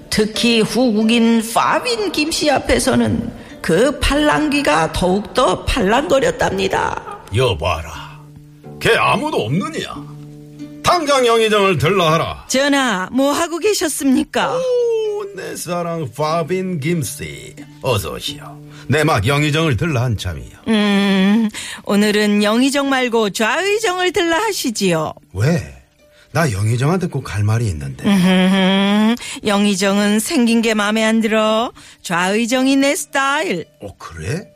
특히 0.09 0.59
후국인 0.59 1.41
파빈 1.53 2.11
김씨 2.11 2.51
앞에서는 2.51 3.31
그 3.61 3.97
팔랑귀가 4.01 4.91
더욱더 4.91 5.63
팔랑거렸답니다 5.63 7.21
여봐라. 7.33 8.19
걔 8.81 8.93
아무도 8.97 9.37
없느냐? 9.37 9.87
당장 10.83 11.25
영의정을 11.25 11.77
들러하라. 11.77 12.43
전하 12.49 13.07
뭐 13.13 13.31
하고 13.31 13.57
계셨습니까? 13.57 14.53
오, 14.53 14.59
내 15.35 15.55
사랑 15.55 16.09
파빈 16.11 16.79
김씨. 16.79 17.55
어서 17.81 18.13
오시오. 18.13 18.61
내 18.87 19.03
막 19.03 19.25
영의정을 19.25 19.77
들러 19.77 20.01
한참이요. 20.01 20.49
음 20.67 21.49
오늘은 21.85 22.43
영의정 22.43 22.89
말고 22.89 23.29
좌의정을 23.31 24.11
들라 24.11 24.37
하시지요 24.37 25.13
왜? 25.33 25.79
나 26.31 26.51
영의정한테 26.51 27.07
꼭할 27.07 27.43
말이 27.43 27.67
있는데. 27.67 28.03
음, 28.05 29.15
영의정은 29.45 30.19
생긴 30.19 30.61
게 30.63 30.73
마음에 30.73 31.03
안 31.03 31.21
들어. 31.21 31.71
좌의정이 32.01 32.75
내 32.77 32.95
스타일. 32.95 33.65
어, 33.81 33.95
그래? 33.97 34.47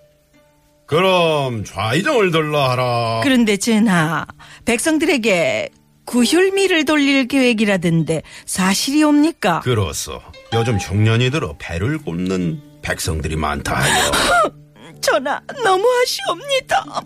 그럼 0.87 1.63
좌의정을 1.65 2.31
들러 2.31 2.69
하라. 2.71 3.19
그런데 3.23 3.57
전하, 3.57 4.25
백성들에게 4.65 5.69
구휼미를 6.07 6.85
돌릴 6.85 7.27
계획이라던데 7.27 8.23
사실이옵니까? 8.45 9.59
그로써 9.59 10.21
요즘 10.53 10.77
흉년이 10.77 11.29
들어 11.29 11.55
배를 11.59 11.99
꼽는 11.99 12.61
백성들이 12.81 13.35
많다 13.35 13.75
하여. 13.75 14.11
전하, 15.01 15.39
너무하시옵니다. 15.63 17.01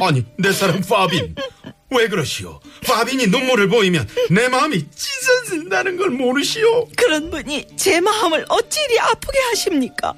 아니, 0.00 0.24
내 0.38 0.52
사랑 0.52 0.80
파빈. 0.82 1.34
왜 1.90 2.08
그러시오? 2.08 2.60
파빈이 2.86 3.28
눈물을 3.28 3.68
보이면 3.68 4.06
내 4.30 4.48
마음이 4.48 4.84
찢어진다는 4.90 5.96
걸 5.96 6.10
모르시오? 6.10 6.86
그런 6.96 7.30
분이 7.30 7.66
제 7.76 8.00
마음을 8.00 8.44
어찌리 8.48 8.98
아프게 9.00 9.38
하십니까? 9.50 10.12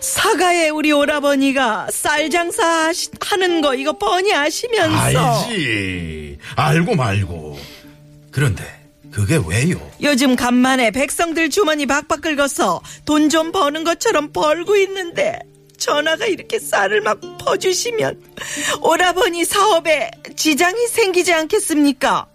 사가에 0.00 0.70
우리 0.70 0.92
오라버니가 0.92 1.88
쌀 1.90 2.28
장사 2.30 2.92
하는 3.20 3.60
거 3.60 3.74
이거 3.74 3.92
뻔히 3.96 4.34
아시면서 4.34 5.44
알지. 5.46 6.25
알고 6.56 6.94
말고. 6.96 7.58
그런데 8.30 8.64
그게 9.10 9.40
왜요? 9.46 9.78
요즘 10.02 10.36
간만에 10.36 10.90
백성들 10.90 11.48
주머니 11.50 11.86
박박 11.86 12.20
긁어서 12.20 12.82
돈 13.04 13.30
좀 13.30 13.50
버는 13.52 13.84
것처럼 13.84 14.32
벌고 14.32 14.76
있는데 14.76 15.38
전화가 15.78 16.26
이렇게 16.26 16.58
쌀을 16.58 17.00
막 17.00 17.18
퍼주시면 17.38 18.20
오라버니 18.82 19.44
사업에 19.44 20.10
지장이 20.36 20.86
생기지 20.88 21.32
않겠습니까? 21.32 22.26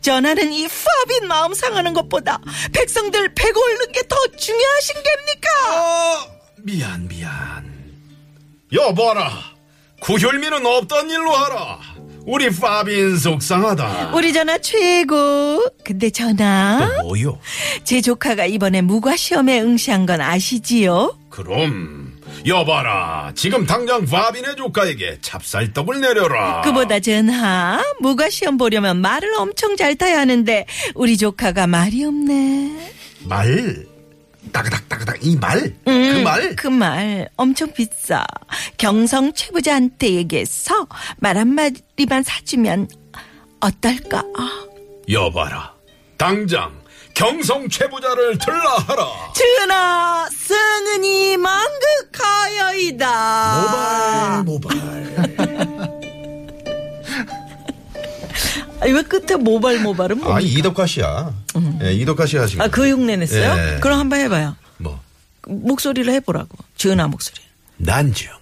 전화는 0.00 0.52
이 0.52 0.66
파빈 0.68 1.26
마음 1.28 1.54
상하는 1.54 1.94
것보다 1.94 2.40
백성들 2.72 3.34
배 3.34 3.50
고르는 3.50 3.92
게 3.92 4.02
더 4.08 4.16
중요하신 4.36 4.94
겁니까? 4.96 5.48
아, 5.68 6.26
미안, 6.58 7.08
미안. 7.08 7.72
여봐라. 8.72 9.30
구혈미는 10.00 10.66
없던 10.66 11.08
일로 11.10 11.32
하라. 11.32 11.78
우리 12.26 12.48
파빈 12.50 13.18
속상하다. 13.18 14.12
우리 14.14 14.32
전화 14.32 14.56
최고. 14.58 15.62
근데 15.84 16.08
전화, 16.10 16.90
또 17.00 17.08
뭐요? 17.08 17.38
제 17.84 18.00
조카가 18.00 18.46
이번에 18.46 18.80
무과 18.80 19.14
시험에 19.16 19.60
응시한 19.60 20.06
건 20.06 20.20
아시지요? 20.22 21.18
그럼 21.28 22.14
여봐라. 22.46 23.32
지금 23.34 23.66
당장 23.66 24.06
파빈의 24.06 24.56
조카에게 24.56 25.18
찹쌀떡을 25.20 26.00
내려라. 26.00 26.62
그보다 26.62 26.98
전하 27.00 27.82
무과 28.00 28.30
시험 28.30 28.56
보려면 28.56 28.98
말을 28.98 29.34
엄청 29.34 29.76
잘 29.76 29.94
타야 29.94 30.20
하는데 30.20 30.66
우리 30.94 31.18
조카가 31.18 31.66
말이 31.66 32.04
없네. 32.04 32.90
말. 33.24 33.93
따그닥 34.54 34.88
따그닥 34.88 35.16
이 35.26 35.36
말. 35.36 35.74
그 35.84 35.90
말. 36.22 36.54
그 36.56 36.68
말 36.68 37.28
엄청 37.36 37.72
비싸. 37.72 38.24
경성 38.78 39.32
최부자한테 39.32 40.10
얘기해서 40.10 40.86
말 41.16 41.36
한마디만 41.36 42.22
사주면 42.22 42.88
어떨까? 43.60 44.22
여봐라. 45.10 45.74
당장 46.16 46.72
경성 47.14 47.68
최부자를 47.68 48.38
들라하라. 48.38 49.06
전하 49.34 50.28
승은이 50.30 51.36
만극하여이다. 51.36 53.04
모발 54.44 54.44
모발. 54.44 54.78
아니, 58.80 58.92
왜 58.92 59.02
끝에 59.02 59.36
모발 59.36 59.78
모발은 59.80 60.18
뭐? 60.20 60.34
아 60.34 60.40
이덕화 60.40 60.86
씨야. 60.86 61.32
예, 61.84 61.92
이덕화 61.92 62.26
씨 62.26 62.36
하시고. 62.36 62.62
아, 62.62 62.68
그 62.68 62.88
흉내 62.88 63.16
냈어요? 63.16 63.74
예. 63.74 63.80
그럼 63.80 64.00
한번 64.00 64.20
해봐요. 64.20 64.56
뭐 64.78 65.00
목소리를 65.46 66.12
해보라고. 66.14 66.56
전하 66.76 67.06
목소리. 67.06 67.40
난정아. 67.76 68.38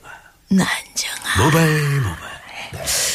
난정아. 0.48 1.44
모발 1.44 1.68
모발. 2.00 2.32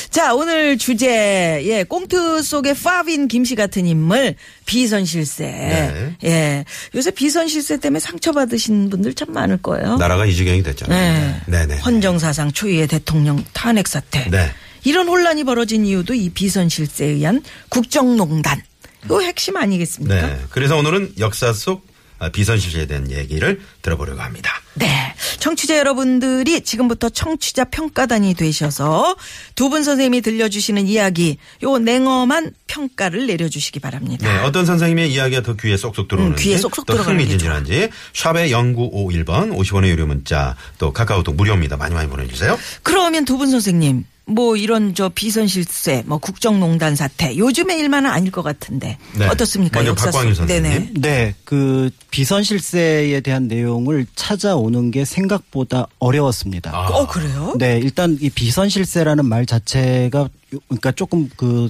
자, 0.10 0.34
오늘 0.34 0.78
주제, 0.78 1.62
예, 1.64 1.84
꽁트 1.84 2.42
속의 2.42 2.74
파빈 2.76 3.28
김씨 3.28 3.56
같은 3.56 3.86
인물, 3.86 4.36
비선실세. 4.66 5.46
네. 5.46 6.16
예. 6.24 6.66
요새 6.96 7.12
비선실세 7.12 7.78
때문에 7.78 8.00
상처받으신 8.00 8.90
분들 8.90 9.14
참 9.14 9.32
많을 9.34 9.58
거예요. 9.58 9.98
나라가 9.98 10.26
이 10.26 10.34
지경이 10.34 10.64
됐잖아요. 10.64 10.98
네. 10.98 11.42
네네. 11.46 11.78
헌정사상 11.82 12.52
초유의 12.52 12.88
대통령 12.88 13.44
탄핵 13.54 13.88
사태. 13.88 14.28
네. 14.30 14.52
이런 14.84 15.08
혼란이 15.08 15.44
벌어진 15.44 15.86
이유도 15.86 16.14
이 16.14 16.30
비선실세에 16.30 17.10
의한 17.10 17.44
국정농단. 17.70 18.62
그 19.08 19.22
핵심 19.24 19.58
아니겠습니까? 19.58 20.16
네. 20.28 20.40
그래서 20.50 20.78
오늘은 20.78 21.14
역사 21.20 21.54
속 21.54 21.86
아, 22.20 22.30
비선실세에 22.30 22.88
대한 22.88 23.12
얘기를 23.12 23.62
들어보려고 23.84 24.22
합니다. 24.22 24.52
네. 24.74 25.14
청취자 25.38 25.78
여러분들이 25.78 26.62
지금부터 26.62 27.10
청취자 27.10 27.66
평가단이 27.66 28.34
되셔서 28.34 29.16
두 29.54 29.70
분 29.70 29.84
선생님이 29.84 30.22
들려주시는 30.22 30.88
이야기, 30.88 31.38
요 31.62 31.78
냉엄한 31.78 32.54
평가를 32.66 33.28
내려주시기 33.28 33.80
바랍니다. 33.80 34.28
네, 34.28 34.40
어떤 34.44 34.66
선생님의 34.66 35.14
이야기가 35.14 35.44
더 35.44 35.54
귀에 35.58 35.78
쏙쏙 35.78 36.08
들어오는지, 36.08 36.42
음, 36.42 36.44
귀에 36.44 36.58
쏙쏙 36.58 36.88
게 36.88 36.94
흥미진진한지 36.94 37.90
샵의 38.14 38.50
0951번 38.52 39.56
50원의 39.56 39.90
유료 39.90 40.08
문자 40.08 40.56
또 40.80 40.92
카카오톡 40.94 41.36
무료입니다. 41.36 41.78
많이 41.78 41.94
많이 41.94 42.10
보내주세요. 42.10 42.58
그러면 42.82 43.26
두 43.26 43.38
분 43.38 43.52
선생님, 43.52 44.06
뭐 44.30 44.58
이런 44.58 44.94
저 44.94 45.10
비선 45.10 45.48
실세, 45.48 46.04
뭐 46.06 46.18
국정농단 46.18 46.96
사태, 46.98 47.36
요즘의 47.38 47.80
일만은 47.80 48.10
아닐 48.10 48.30
것 48.30 48.44
같은데 48.44 48.98
네. 49.18 49.26
어떻습니까? 49.28 49.80
먼저 49.80 49.92
역사 49.92 50.06
박광일 50.12 50.36
속- 50.36 50.48
선생님. 50.48 50.72
네네. 50.72 50.92
네, 50.96 51.36
그 51.46 51.90
비선 52.12 52.44
실세에 52.44 53.22
대한 53.22 53.48
내용을 53.48 54.06
찾아오는 54.16 54.92
게 54.92 55.06
생각보다 55.06 55.88
어려웠습니다. 56.00 56.72
아. 56.76 56.88
어 56.90 57.08
그래요? 57.08 57.56
네, 57.58 57.80
일단 57.80 58.18
이 58.20 58.30
비선 58.30 58.68
실세라는 58.68 59.26
말 59.26 59.46
자체가 59.46 60.20
요- 60.20 60.60
그러니까 60.68 60.92
조금 60.92 61.30
그 61.38 61.70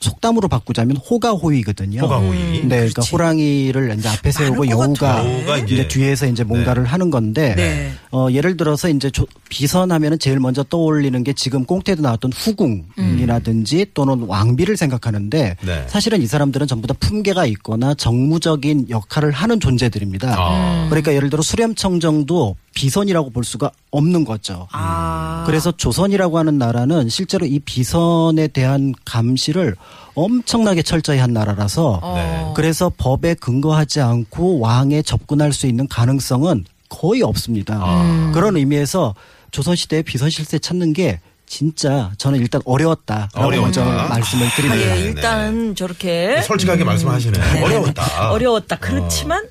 속담으로 0.00 0.46
바꾸자면 0.48 0.96
호가호위거든요. 0.98 2.00
호가호위. 2.02 2.60
네, 2.66 2.76
그러니까 2.88 3.02
호랑이를 3.10 3.96
이제 3.98 4.08
앞에 4.08 4.30
세우고 4.30 4.68
여우가, 4.68 4.86
같아요. 4.94 5.32
여우가 5.38 5.58
이제, 5.58 5.74
이제 5.74 5.88
뒤에서 5.88 6.26
이제 6.26 6.44
뭔가를 6.44 6.84
하는 6.84 7.10
건데 7.10 7.54
네. 7.56 7.90
어 8.12 8.28
예를 8.30 8.56
들어서 8.56 8.88
이제 8.88 9.10
조- 9.10 9.26
비선하면은 9.48 10.18
제일 10.20 10.38
먼저 10.38 10.62
떠올리는 10.62 11.22
게 11.24 11.32
지금 11.32 11.64
꽁태도 11.64 12.02
나왔던 12.02 12.32
후궁이라든지 12.32 13.86
또는 13.94 14.22
왕비를 14.22 14.76
생각하는데 14.76 15.56
네. 15.64 15.84
사실은 15.88 16.22
이 16.22 16.26
사람들은 16.26 16.66
전부 16.66 16.86
다 16.86 16.94
품계가 16.98 17.46
있거나 17.46 17.94
정무적인 17.94 18.86
역할을 18.90 19.32
하는 19.32 19.60
존재들입니다. 19.60 20.34
아. 20.38 20.86
그러니까 20.90 21.12
예를 21.14 21.30
들어 21.30 21.42
수렴청정도 21.42 22.56
비선이라고 22.74 23.30
볼 23.30 23.42
수가 23.44 23.72
없는 23.90 24.24
거죠. 24.24 24.68
아. 24.70 25.42
그래서 25.46 25.72
조선이라고 25.72 26.38
하는 26.38 26.58
나라는 26.58 27.08
실제로 27.08 27.44
이 27.46 27.58
비선에 27.58 28.48
대한 28.48 28.94
감시를 29.04 29.74
엄청나게 30.14 30.82
철저히 30.82 31.18
한 31.18 31.32
나라라서 31.32 32.00
어. 32.02 32.14
네. 32.16 32.52
그래서 32.54 32.90
법에 32.96 33.34
근거하지 33.34 34.00
않고 34.00 34.58
왕에 34.58 35.02
접근할 35.02 35.52
수 35.52 35.66
있는 35.66 35.86
가능성은 35.86 36.64
거의 36.88 37.22
없습니다. 37.22 37.78
아. 37.80 38.30
그런 38.34 38.56
의미에서 38.56 39.14
조선시대에 39.50 40.02
비선실세 40.02 40.58
찾는 40.58 40.92
게 40.92 41.20
진짜 41.46 42.10
저는 42.18 42.40
일단 42.40 42.60
어려웠다라고 42.64 43.40
어려웠다. 43.40 43.84
먼저 43.84 43.84
말씀을 43.84 44.46
아, 44.46 44.50
드립니다. 44.50 44.82
예, 44.82 44.94
네, 44.94 45.00
일단 45.00 45.74
저렇게 45.74 46.42
솔직하게 46.42 46.84
말씀하시네. 46.84 47.62
어려웠다. 47.62 48.30
어려웠다. 48.32 48.76
그렇지만 48.76 49.42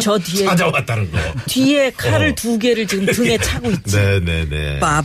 저 0.00 0.18
뒤에 0.18 0.46
찾아왔다는 0.46 1.10
거. 1.10 1.18
뒤에 1.46 1.90
칼을 1.90 2.30
어. 2.30 2.34
두 2.34 2.58
개를 2.58 2.86
지금 2.86 3.04
등에 3.06 3.36
차고 3.38 3.70
있지. 3.70 3.96
네네네. 3.96 4.80
빠밤. 4.80 5.04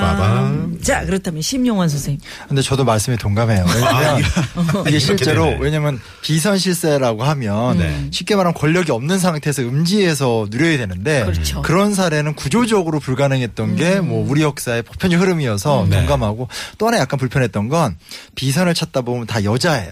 빠밤. 0.00 0.78
자 0.82 1.04
그렇다면 1.04 1.40
심용원 1.42 1.88
선생님. 1.88 2.20
근데 2.46 2.60
저도 2.62 2.84
말씀에 2.84 3.16
동감해요. 3.16 3.64
왜냐면 3.74 4.18
이게 4.18 4.28
이렇게 4.82 4.98
실제로 4.98 5.44
되네. 5.46 5.58
왜냐면 5.60 6.00
비선 6.20 6.58
실세라고 6.58 7.24
하면 7.24 7.78
네. 7.78 8.08
쉽게 8.10 8.36
말하면 8.36 8.54
권력이 8.54 8.92
없는 8.92 9.18
상태에서 9.18 9.62
음지에서 9.62 10.46
누려야 10.50 10.76
되는데 10.76 11.24
그렇죠. 11.24 11.62
런 11.66 11.94
사례는 11.94 12.34
구조적으로 12.34 13.00
불가능했던 13.00 13.76
게뭐 13.76 14.26
우리 14.28 14.42
역사의 14.42 14.82
보편적 14.82 15.20
흐름이어서 15.20 15.86
네. 15.88 15.96
동감하고 15.98 16.48
또 16.76 16.86
하나 16.86 16.98
약간 16.98 17.18
불편했던 17.18 17.68
건 17.68 17.96
비선을 18.34 18.74
찾다 18.74 19.00
보면 19.00 19.26
다 19.26 19.42
여자예요. 19.42 19.90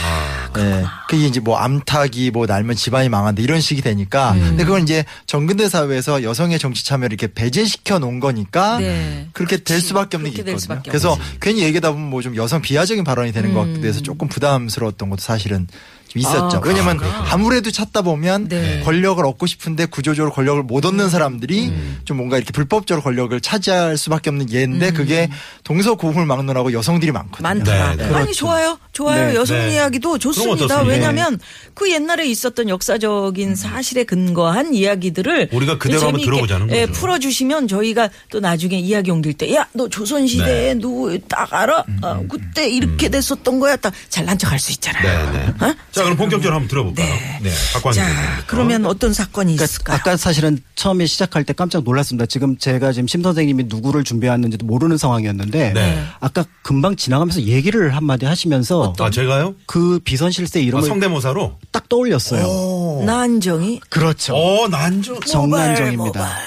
아, 0.00 0.47
네. 0.54 0.84
그게 1.08 1.26
이제 1.26 1.40
뭐 1.40 1.56
암탉이 1.56 2.30
뭐 2.32 2.46
날면 2.46 2.76
집안이 2.76 3.08
망한다 3.08 3.42
이런 3.42 3.60
식이 3.60 3.82
되니까. 3.82 4.32
음. 4.32 4.40
근데 4.40 4.64
그건 4.64 4.82
이제 4.82 5.04
정근대 5.26 5.68
사회에서 5.68 6.22
여성의 6.22 6.58
정치 6.58 6.84
참여를 6.84 7.14
이렇게 7.14 7.32
배제시켜 7.32 7.98
놓은 7.98 8.20
거니까 8.20 8.78
네. 8.78 9.28
그렇게 9.32 9.56
될 9.56 9.64
그렇지. 9.64 9.86
수밖에 9.86 10.16
없는 10.16 10.30
게 10.30 10.36
그렇게 10.36 10.44
될 10.44 10.54
있거든요. 10.54 10.58
수밖에 10.58 10.90
그래서 10.90 11.12
없지. 11.12 11.38
괜히 11.40 11.62
얘기하다 11.62 11.92
보면 11.92 12.10
뭐 12.10 12.18
좀 12.22 12.34
여성 12.36 12.60
비하적인 12.60 13.04
발언이 13.04 13.32
되는 13.32 13.54
것 13.54 13.62
음. 13.62 13.74
같아서 13.80 14.00
조금 14.00 14.28
부담스러웠던 14.28 15.08
것도 15.10 15.20
사실은 15.20 15.66
좀 16.08 16.20
있었죠. 16.20 16.56
아, 16.56 16.60
왜냐면. 16.64 16.98
아무래도 17.30 17.70
찾다 17.70 18.00
보면 18.00 18.48
네. 18.48 18.80
권력을 18.82 19.24
얻고 19.24 19.46
싶은데 19.46 19.84
구조적으로 19.86 20.32
권력을 20.32 20.62
못 20.62 20.84
얻는 20.86 21.10
사람들이 21.10 21.66
음. 21.68 22.00
좀 22.06 22.16
뭔가 22.16 22.38
이렇게 22.38 22.50
불법적으로 22.50 23.02
권력을 23.04 23.38
차지할 23.40 23.98
수밖에 23.98 24.30
없는 24.30 24.50
예인데 24.50 24.92
그게 24.92 25.28
동서고금을 25.64 26.24
막론하고 26.24 26.72
여성들이 26.72 27.12
많거든요. 27.12 27.46
음. 27.48 27.58
많더라. 27.58 27.96
네, 27.96 28.08
네. 28.08 28.14
아니 28.14 28.32
좋아요, 28.32 28.78
좋아요. 28.92 29.28
네. 29.28 29.34
여성 29.34 29.58
네. 29.58 29.74
이야기도 29.74 30.16
좋습니다. 30.18 30.37
어떻습니까? 30.42 30.82
왜냐하면 30.82 31.38
그 31.74 31.90
옛날에 31.90 32.26
있었던 32.26 32.68
역사적인 32.68 33.54
사실에 33.56 34.04
근거한 34.04 34.74
이야기들을 34.74 35.48
우리가 35.52 35.78
그대로 35.78 36.02
한번 36.06 36.20
들어보자는 36.22 36.70
예, 36.72 36.86
거죠. 36.86 36.92
풀어주시면 37.00 37.68
저희가 37.68 38.10
또 38.30 38.40
나중에 38.40 38.78
이야기 38.78 39.10
옮길 39.10 39.34
때, 39.34 39.54
야, 39.54 39.66
너 39.72 39.88
조선 39.88 40.26
시대에 40.26 40.74
네. 40.74 40.80
누구 40.80 41.18
딱 41.28 41.52
알아? 41.52 41.84
어, 42.02 42.24
그때 42.28 42.68
이렇게 42.68 43.08
됐었던 43.08 43.58
거야. 43.60 43.76
딱 43.76 43.92
잘난 44.08 44.36
척 44.38 44.52
할 44.52 44.58
수 44.58 44.72
있잖아요. 44.72 45.32
네 45.32 45.38
네. 45.38 45.66
어? 45.66 45.74
자, 45.92 46.02
그럼 46.02 46.16
본격적으로 46.16 46.54
한번 46.54 46.68
들어볼까요? 46.68 47.06
네. 47.06 47.40
네. 47.42 47.50
자. 47.94 48.04
그러면 48.46 48.84
어 48.86 48.94
떤 48.98 49.12
사건이 49.12 49.52
그러니까 49.54 49.64
있을까요? 49.64 49.96
아까 49.96 50.16
사실은 50.16 50.58
처음에 50.74 51.06
시작할 51.06 51.44
때 51.44 51.52
깜짝 51.52 51.84
놀랐습니다. 51.84 52.26
지금 52.26 52.58
제가 52.58 52.90
지금 52.90 53.06
심 53.06 53.22
선생님이 53.22 53.64
누구를 53.68 54.02
준비했는지도 54.02 54.66
모르는 54.66 54.96
상황이었는데 54.98 55.72
네. 55.72 56.04
아까 56.18 56.44
금방 56.62 56.96
지나가면서 56.96 57.42
얘기를 57.42 57.94
한마디 57.94 58.26
하시면서 58.26 58.92
아, 58.98 59.10
제가요? 59.10 59.54
그 59.66 60.00
비선 60.02 60.27
실세 60.30 60.60
아, 60.60 60.62
이름을 60.62 60.86
성대모사로? 60.86 61.52
딱 61.72 61.88
떠올렸어요. 61.88 63.04
난정이 63.04 63.80
그렇죠. 63.88 64.34
어, 64.34 64.68
난조. 64.68 65.20
정난정입니다. 65.20 66.04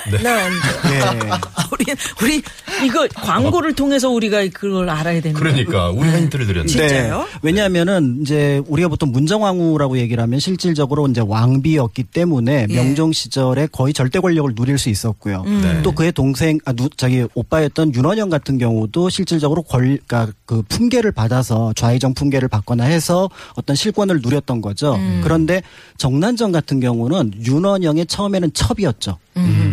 모발, 0.10 0.24
난정. 0.24 1.20
네. 1.20 1.30
우리 1.72 1.86
우리 2.22 2.42
이거 2.86 3.08
광고를 3.14 3.74
통해서 3.74 4.10
우리가 4.10 4.48
그걸 4.54 4.90
알아야 4.90 5.22
되는 5.22 5.40
그러니까, 5.40 5.90
우리가 5.90 6.18
힌트를 6.18 6.48
드렸는데. 6.48 6.88
진짜요? 6.88 7.20
네. 7.20 7.40
왜냐하면은 7.42 8.20
이제 8.22 8.62
우리가 8.68 8.88
보통 8.88 9.12
문정왕후라고 9.12 9.98
얘기를 9.98 10.22
하면 10.24 10.40
실질적으로 10.40 11.08
이제 11.08 11.22
왕비였기 11.26 12.04
때문에 12.04 12.68
예. 12.70 12.74
명종 12.74 13.14
시절에 13.14 13.68
거의 13.72 13.94
절대 13.94 14.20
권력을 14.20 14.54
누릴 14.56 14.78
수 14.78 14.90
있었고요. 14.90 15.44
네. 15.44 15.82
또 15.84 15.92
그의 15.92 16.12
동생, 16.12 16.60
아, 16.66 16.74
누, 16.74 16.90
자기 16.96 17.26
오빠였던 17.34 17.94
윤원영 17.96 18.30
같은 18.30 18.58
경우도 18.58 19.10
실질적으로 19.10 19.62
권, 19.64 19.82
그러니까 19.82 20.28
그 20.46 20.62
품계를 20.64 21.12
받아서 21.12 21.74
좌의정 21.76 22.14
품계를 22.14 22.48
받거나 22.48 22.84
해서 22.84 23.30
어떤 23.56 23.71
실권을 23.76 24.22
누렸던 24.24 24.62
거죠. 24.62 24.98
그런데 25.24 25.62
정난정 25.98 26.52
같은 26.52 26.80
경우는 26.80 27.34
윤원영의 27.46 28.08
처음에는 28.08 28.52
첩이었죠. 28.54 29.18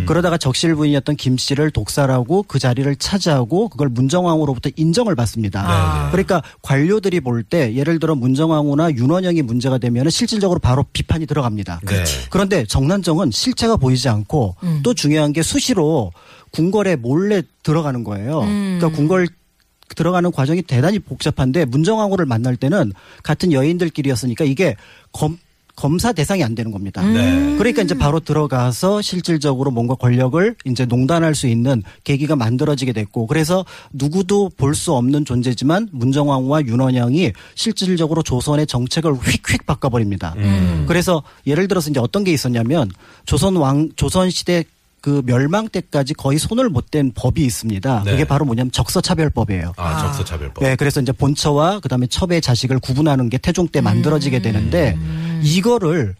그러다가 0.06 0.38
적실 0.38 0.74
부인이었던 0.74 1.16
김 1.16 1.36
씨를 1.36 1.70
독살하고 1.70 2.44
그 2.44 2.58
자리를 2.58 2.94
차지하고 2.96 3.68
그걸 3.68 3.88
문정왕후로부터 3.88 4.70
인정을 4.76 5.14
받습니다. 5.14 5.62
네, 5.62 6.04
네. 6.04 6.10
그러니까 6.12 6.42
관료들이 6.62 7.20
볼 7.20 7.42
때 7.48 7.74
예를 7.74 7.98
들어 7.98 8.14
문정왕후나 8.14 8.92
윤원영이 8.92 9.42
문제가 9.42 9.78
되면 9.78 10.10
실질적으로 10.10 10.58
바로 10.60 10.84
비판이 10.92 11.26
들어갑니다. 11.26 11.80
네. 11.86 12.04
그런데 12.30 12.64
정난정은 12.66 13.30
실체가 13.30 13.76
보이지 13.76 14.08
않고 14.08 14.56
음. 14.62 14.80
또 14.82 14.92
중요한 14.94 15.32
게 15.32 15.42
수시로 15.42 16.12
궁궐에 16.50 16.96
몰래 16.96 17.42
들어가는 17.62 18.04
거예요. 18.04 18.40
음. 18.42 18.78
그러니까 18.78 18.96
궁궐 18.96 19.28
들어가는 19.94 20.30
과정이 20.32 20.62
대단히 20.62 20.98
복잡한데 20.98 21.64
문정왕후를 21.66 22.26
만날 22.26 22.56
때는 22.56 22.92
같은 23.22 23.52
여인들끼리였으니까 23.52 24.44
이게 24.44 24.76
검 25.12 25.38
검사 25.76 26.12
대상이 26.12 26.42
안 26.42 26.56
되는 26.56 26.72
겁니다. 26.72 27.06
네. 27.06 27.54
그러니까 27.56 27.82
이제 27.82 27.94
바로 27.94 28.18
들어가서 28.18 29.00
실질적으로 29.00 29.70
뭔가 29.70 29.94
권력을 29.94 30.56
이제 30.64 30.84
농단할 30.84 31.36
수 31.36 31.46
있는 31.46 31.84
계기가 32.02 32.34
만들어지게 32.34 32.92
됐고 32.92 33.28
그래서 33.28 33.64
누구도 33.92 34.50
볼 34.56 34.74
수 34.74 34.92
없는 34.94 35.24
존재지만 35.24 35.88
문정왕후와 35.92 36.62
윤원영이 36.64 37.32
실질적으로 37.54 38.24
조선의 38.24 38.66
정책을 38.66 39.12
휙휙 39.12 39.66
바꿔버립니다. 39.66 40.34
그래서 40.88 41.22
예를 41.46 41.68
들어서 41.68 41.90
이제 41.90 42.00
어떤 42.00 42.24
게 42.24 42.32
있었냐면 42.32 42.90
조선 43.24 43.54
왕 43.54 43.88
조선 43.94 44.30
시대 44.30 44.64
그 45.00 45.22
멸망 45.24 45.68
때까지 45.68 46.14
거의 46.14 46.38
손을 46.38 46.68
못 46.68 46.88
댄 46.90 47.12
법이 47.14 47.44
있습니다. 47.44 48.02
네. 48.04 48.10
그게 48.12 48.24
바로 48.24 48.46
뭐냐면 48.46 48.72
적서차별법이에요. 48.72 49.74
아, 49.76 49.98
적서차별법. 49.98 50.64
네, 50.64 50.74
그래서 50.74 51.00
이제 51.02 51.12
본처와 51.12 51.80
그다음에 51.80 52.06
첩의 52.06 52.40
자식을 52.40 52.78
구분하는 52.78 53.28
게 53.28 53.36
태종 53.36 53.68
때 53.68 53.80
만들어지게 53.82 54.40
되는데 54.40 54.96
이거를 55.42 56.14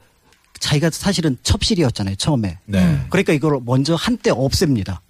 자기가 0.58 0.90
사실은 0.90 1.36
첩실이었잖아요 1.42 2.16
처음에. 2.16 2.58
네. 2.66 3.00
그러니까 3.10 3.32
이걸 3.32 3.58
먼저 3.64 3.94
한때 3.94 4.30
없앱니다. 4.30 5.02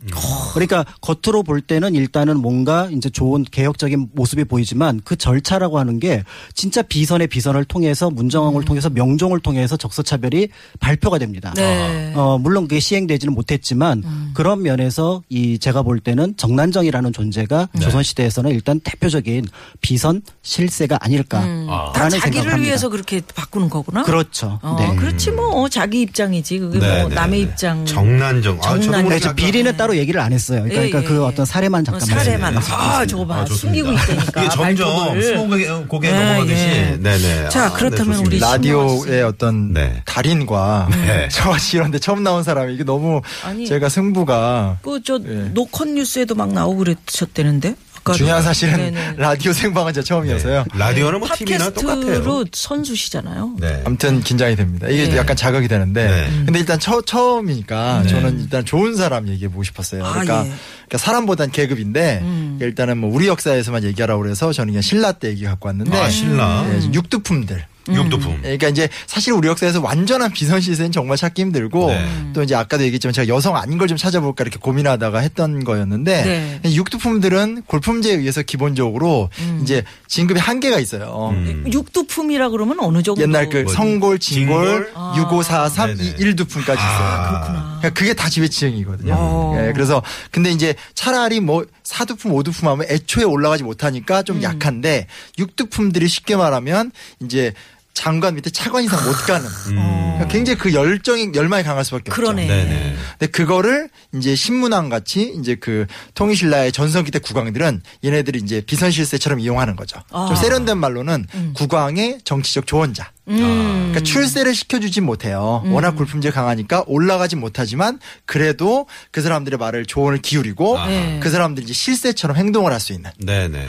그러니까 0.55 0.85
겉으로 1.01 1.43
볼 1.43 1.61
때는 1.61 1.95
일단은 1.95 2.41
뭔가 2.41 2.89
이제 2.93 3.11
좋은 3.11 3.45
개혁적인 3.51 4.11
모습이 4.13 4.45
보이지만 4.45 5.01
그 5.05 5.17
절차라고 5.17 5.79
하는 5.79 5.99
게 5.99 6.23
진짜 6.55 6.83
비선의 6.83 7.27
비선을 7.29 7.65
통해서 7.65 8.11
문정왕을 8.11 8.65
통해서 8.65 8.91
명종을 8.91 9.41
통해서 9.41 9.77
적서차별이 9.77 10.49
발표가 10.81 11.19
됩니다. 11.19 11.53
네. 11.57 12.13
어, 12.15 12.39
물론 12.39 12.69
그게 12.69 12.81
시행되지는 12.81 13.35
못했지만 13.35 14.33
그런 14.35 14.63
면에서 14.63 15.23
이 15.29 15.59
제가 15.59 15.83
볼 15.83 16.01
때는 16.01 16.37
정난정이라는 16.37 17.13
존재가 17.13 17.69
네. 17.73 17.81
조선시대에서는 17.81 18.51
일단 18.51 18.81
대표적인 18.81 19.47
비선 19.81 20.23
실세가 20.43 20.99
아닐까라는 21.01 21.69
아. 21.69 21.93
다 21.93 22.11
생각을 22.11 22.21
자기를 22.21 22.53
합니다. 22.53 22.67
위해서 22.67 22.89
그렇게 22.89 23.21
바꾸는 23.35 23.69
거구나. 23.69 24.03
그렇죠. 24.03 24.59
어, 24.63 24.77
네. 24.79 24.95
그렇지 24.97 25.31
뭐 25.39 25.69
자기 25.69 26.03
입장이지 26.03 26.59
그게 26.59 26.79
네, 26.79 27.01
뭐 27.01 27.09
네, 27.09 27.15
남의 27.15 27.41
네. 27.41 27.45
입장. 27.47 27.85
정난정. 27.87 28.59
아, 28.59 28.69
저도 28.71 28.83
정난정. 28.83 29.09
네, 29.11 29.19
저 29.19 29.29
약간- 29.31 29.37
비리는 29.37 29.77
따로 29.77 29.97
얘기를 29.97 30.21
안 30.21 30.33
했어요. 30.33 30.63
그러니까, 30.63 30.85
예, 30.85 30.91
그러니까 30.91 31.03
예, 31.11 31.15
그 31.17 31.23
예. 31.23 31.27
어떤 31.27 31.47
사례만 31.47 31.85
잠깐 31.85 32.03
어, 32.03 32.05
사례만 32.07 32.55
말씀드리겠습니다. 32.55 32.99
아 32.99 33.07
저거 33.07 33.27
봐 33.27 33.35
아, 33.41 33.45
좋습니다. 33.45 33.85
숨기고 33.87 33.93
있다니까. 33.93 34.41
이게 34.43 34.49
점점 34.51 34.89
발톱을. 34.97 35.23
스무고개 35.23 36.11
네, 36.11 36.19
넘어가듯이. 36.29 36.55
예. 36.63 36.99
네네. 37.01 37.49
자, 37.51 37.67
아, 37.67 37.73
그렇다면 37.73 38.13
네, 38.13 38.19
우리 38.19 38.39
좋습니다. 38.39 38.51
라디오의 38.53 39.23
어떤 39.23 39.73
네. 39.73 40.03
달인과 40.05 40.89
네. 40.91 41.29
저와 41.33 41.59
씨 41.59 41.77
이런데 41.77 41.99
처음 41.99 42.23
나온 42.23 42.43
사람이 42.43 42.75
이게 42.75 42.85
너무 42.85 43.21
아니. 43.45 43.67
제가 43.67 43.89
승부가 43.89 44.79
그저 44.83 45.21
예. 45.27 45.51
노컷 45.55 45.89
뉴스에도 45.89 46.35
막 46.35 46.53
나오고 46.53 46.79
그랬었대는데. 46.79 47.75
아까 48.09 48.17
중요한 48.17 48.43
사실은 48.43 48.77
네네. 48.77 49.15
라디오 49.17 49.53
생방은 49.53 49.93
제 49.93 50.03
처음이어서요. 50.03 50.65
네. 50.73 50.79
라디오는 50.79 51.19
뭐 51.19 51.29
TV나 51.35 51.71
똑같아요. 51.71 52.01
팟캐스트로 52.01 52.45
선수시잖아요. 52.53 53.57
네. 53.59 53.83
아무튼 53.85 54.21
긴장이 54.21 54.57
됩니다. 54.57 54.89
이게 54.89 55.09
네. 55.09 55.17
약간 55.17 55.37
자극이 55.37 55.69
되는데. 55.69 56.09
네. 56.09 56.45
근데 56.45 56.59
일단 56.59 56.79
처, 56.79 57.03
처음이니까 57.03 58.03
네. 58.05 58.09
저는 58.09 58.41
일단 58.41 58.65
좋은 58.65 58.97
사람 58.97 59.29
얘기해 59.29 59.49
보고 59.51 59.63
싶었어요. 59.63 60.05
아, 60.05 60.11
그러니까, 60.11 60.47
예. 60.47 60.53
그러니까 60.89 60.99
사람보단 60.99 61.51
계급인데 61.51 62.21
음. 62.23 62.59
일단은 62.61 62.99
뭐 62.99 63.13
우리 63.13 63.29
역사에서만 63.29 63.85
얘기하라고 63.85 64.23
그래서 64.23 64.53
저는 64.53 64.73
그냥 64.73 64.83
신라 64.83 65.13
때 65.13 65.29
얘기 65.29 65.45
갖고 65.45 65.69
왔는데. 65.69 65.97
아, 65.99 66.09
신라. 66.09 66.67
네, 66.69 66.91
육두품들. 66.93 67.65
육두품. 67.95 68.39
그러니까 68.43 68.69
이제 68.69 68.89
사실 69.07 69.33
우리 69.33 69.49
역사에서 69.49 69.81
완전한 69.81 70.33
비선 70.33 70.61
시세는 70.61 70.93
정말 70.93 71.17
찾기 71.17 71.43
힘들고 71.43 71.89
네. 71.89 72.31
또 72.33 72.43
이제 72.43 72.55
아까도 72.55 72.85
얘기했지만 72.85 73.13
제가 73.13 73.29
여성 73.29 73.57
아닌 73.57 73.77
걸 73.77 73.89
좀 73.89 73.97
찾아볼까 73.97 74.43
이렇게 74.45 74.59
고민하다가 74.59 75.19
했던 75.21 75.65
거였는데 75.65 76.61
네. 76.63 76.75
육두품들은 76.75 77.63
골품제에 77.67 78.17
의해서 78.17 78.43
기본적으로 78.43 79.31
음. 79.41 79.61
이제 79.63 79.83
진급이 80.09 80.39
한계가 80.39 80.79
있어요. 80.79 81.31
음. 81.33 81.65
육두품이라 81.73 82.51
그러면 82.51 82.79
어느 82.81 83.03
정도? 83.03 83.23
옛날 83.23 83.49
그 83.49 83.59
뭐지? 83.59 83.75
성골, 83.75 84.19
진골? 84.19 84.93
아. 84.95 85.15
6543, 85.17 85.97
네네. 85.97 86.17
1두품까지 86.17 86.75
있어요. 86.75 86.77
아, 86.77 87.29
그렇구나. 87.31 87.79
그러니까 87.79 87.91
그게 87.99 88.13
다 88.13 88.29
지배지형이거든요. 88.29 89.15
어. 89.17 89.57
예, 89.59 89.73
그래서 89.73 90.03
근데 90.31 90.51
이제 90.51 90.75
차라리 90.95 91.41
뭐 91.41 91.65
사두품, 91.83 92.33
오두품 92.35 92.69
하면 92.69 92.87
애초에 92.91 93.25
올라가지 93.25 93.63
못하니까 93.65 94.19
음. 94.19 94.25
좀 94.27 94.43
약한데 94.43 95.07
육두품들이 95.39 96.09
쉽게 96.09 96.37
말하면 96.37 96.93
이제 97.25 97.55
장관 97.95 98.37
밑에 98.37 98.51
차관 98.51 98.85
이상 98.85 99.05
못 99.05 99.13
가는 99.27 99.47
음. 99.71 99.77
그러니까 100.15 100.29
굉장히 100.29 100.59
그 100.59 100.73
열정이 100.73 101.31
열망이 101.35 101.65
강할 101.65 101.85
수밖에 101.85 102.11
없죠. 102.11 102.15
그러네. 102.15 102.47
네네. 102.47 102.97
근데 103.19 103.27
그거를 103.33 103.89
이제 104.15 104.35
신문왕 104.37 104.89
같이 104.89 105.35
이제 105.39 105.57
그 105.57 105.87
통일신라의 106.15 106.71
전성기 106.73 107.11
때 107.11 107.19
국왕들은 107.19 107.83
얘네들이 108.05 108.39
이제 108.39 108.61
비선실세처럼 108.61 109.41
이용하는 109.41 109.75
거죠. 109.75 110.01
좀 110.11 110.37
세련된 110.37 110.79
말로는 110.79 111.27
국왕의 111.55 112.21
정치적 112.25 112.67
조언자. 112.67 113.11
그러니까 113.27 114.01
출세를 114.01 114.55
시켜주진 114.55 115.05
못해요. 115.05 115.63
워낙 115.67 115.93
골품질 115.97 116.31
강하니까 116.31 116.85
올라가진 116.87 117.41
못하지만 117.41 117.99
그래도 118.27 118.87
그 119.11 119.21
사람들의 119.23 119.59
말을 119.59 119.87
조언을 119.87 120.23
기울이고 120.23 120.79
네. 120.87 121.21
그 121.23 121.29
사람들이 121.31 121.65
이제 121.65 121.75
실세처럼 121.75 122.37
행동을 122.37 122.73
할 122.73 122.79
수 122.81 122.93
있는. 122.93 123.11
네네. 123.19 123.67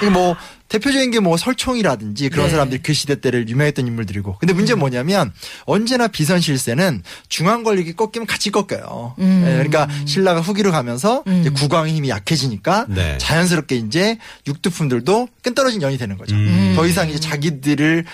이게 0.00 0.10
뭐 0.10 0.36
대표적인 0.74 1.10
게 1.12 1.20
뭐 1.24 1.36
설총이라든지 1.36 2.28
그런 2.28 2.46
네. 2.46 2.50
사람들이 2.50 2.82
그 2.82 2.92
시대 2.92 3.20
때를 3.20 3.48
유명했던 3.48 3.86
인물들이고. 3.86 4.36
근데 4.40 4.52
문제는 4.52 4.78
뭐냐면 4.78 5.32
언제나 5.64 6.08
비선 6.08 6.40
실세는 6.40 7.02
중앙 7.28 7.62
권력이 7.62 7.94
꺾이면 7.94 8.26
같이 8.26 8.50
꺾여요. 8.50 9.14
음. 9.20 9.44
예, 9.46 9.52
그러니까 9.52 9.88
신라가 10.04 10.40
후기로 10.40 10.70
가면서 10.72 11.22
이제 11.40 11.50
국왕의 11.50 11.94
힘이 11.94 12.10
약해지니까 12.10 12.86
네. 12.88 13.16
자연스럽게 13.18 13.76
이제 13.76 14.18
육두품들도 14.46 15.28
끈떨어진 15.42 15.80
연이 15.82 15.96
되는 15.96 16.18
거죠. 16.18 16.34
음. 16.34 16.74
더 16.76 16.86
이상 16.86 17.08
이제 17.08 17.18
자기들을 17.20 18.04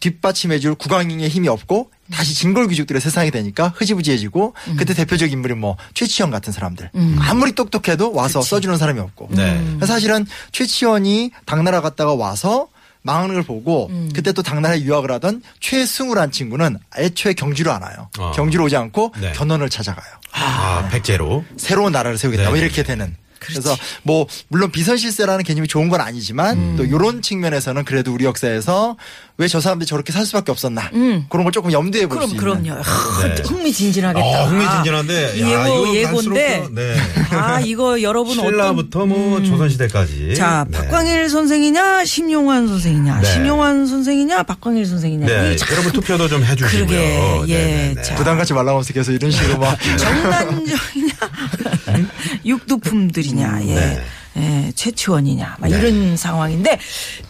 뒷받침해줄 0.00 0.74
국왕의 0.74 1.28
힘이 1.28 1.48
없고 1.48 1.90
다시 2.12 2.34
진골 2.34 2.68
귀족들의 2.68 3.00
세상이 3.00 3.30
되니까 3.30 3.72
흐지부지해지고 3.76 4.54
음. 4.68 4.76
그때 4.76 4.94
대표적 4.94 5.32
인물이 5.32 5.54
뭐 5.54 5.76
최치원 5.94 6.30
같은 6.30 6.52
사람들 6.52 6.90
아무리 7.20 7.52
똑똑해도 7.52 8.12
와서 8.12 8.42
써주는 8.42 8.76
사람이 8.76 9.00
없고 9.00 9.28
네. 9.30 9.62
그래서 9.76 9.92
사실은 9.92 10.26
최치원이 10.52 11.32
당나라 11.46 11.80
갔다가 11.80 12.14
와서 12.14 12.68
망하는 13.02 13.34
걸 13.34 13.42
보고 13.42 13.88
음. 13.88 14.10
그때 14.14 14.32
또 14.32 14.42
당나라에 14.42 14.82
유학을 14.82 15.10
하던 15.12 15.42
최승우란 15.60 16.30
친구는 16.30 16.78
애초에 16.96 17.34
경주로 17.34 17.72
안 17.72 17.82
와요. 17.82 18.08
어. 18.18 18.32
경주로 18.34 18.64
오지 18.64 18.76
않고 18.76 19.14
네. 19.20 19.32
견훤을 19.32 19.68
찾아가요. 19.68 20.06
아, 20.32 20.88
백제로. 20.90 21.44
새로운 21.56 21.92
나라를 21.92 22.16
세우겠다. 22.16 22.44
네. 22.44 22.48
뭐 22.48 22.56
이렇게 22.56 22.82
되는. 22.82 23.16
그래서 23.40 23.76
뭐 24.04 24.26
물론 24.46 24.70
비선실세라는 24.70 25.42
개념이 25.44 25.66
좋은 25.66 25.88
건 25.88 26.00
아니지만 26.00 26.56
음. 26.56 26.76
또 26.76 26.84
이런 26.84 27.22
측면에서는 27.22 27.84
그래도 27.84 28.14
우리 28.14 28.24
역사에서 28.24 28.96
왜 29.38 29.48
저 29.48 29.60
사람들이 29.60 29.86
저렇게 29.86 30.12
살 30.12 30.24
수밖에 30.26 30.52
없었나 30.52 30.90
그런 30.90 31.44
걸 31.44 31.52
조금 31.52 31.72
염두에 31.72 32.06
볼수 32.06 32.36
그럼 32.36 32.58
있는. 32.58 32.74
그럼요. 32.74 32.82
하, 32.82 33.28
네. 33.28 33.42
흥미진진하겠다. 33.44 34.24
어, 34.24 34.44
흥미진진한데. 34.46 35.42
아, 35.44 35.50
야, 35.50 35.68
예고 35.68 35.94
예고인데. 35.96 36.68
네. 36.70 36.96
아 37.30 37.60
이거 37.60 38.00
여러분 38.02 38.38
어떤 38.38 38.50
신라부터 38.50 39.06
뭐 39.06 39.42
조선시대까지. 39.42 40.34
자, 40.36 40.66
네. 40.70 40.78
박광일 40.78 41.28
선생이냐, 41.30 42.04
심용환 42.04 42.68
선생이냐, 42.68 43.20
네. 43.20 43.32
심용환 43.32 43.86
선생이냐, 43.86 44.42
박광일 44.44 44.86
선생이냐. 44.86 45.26
네. 45.26 45.56
참 45.56 45.68
여러분 45.72 45.92
투표도 45.92 46.28
좀 46.28 46.44
해주시고요. 46.44 46.86
그러게, 46.86 47.52
예, 47.52 47.56
네네네. 47.56 48.02
자. 48.02 48.14
부담 48.14 48.36
갖지 48.38 48.52
말라고 48.52 48.70
하면서 48.78 48.92
계속 48.92 49.12
이런 49.12 49.30
식으로 49.30 49.58
막 49.58 49.76
정난정이냐, 49.96 50.74
육두품들이냐, 52.44 53.60
예. 53.66 54.02
네. 54.34 54.66
예, 54.68 54.72
최치원이냐, 54.74 55.56
막 55.60 55.68
네. 55.68 55.78
이런 55.78 56.16
상황인데, 56.16 56.78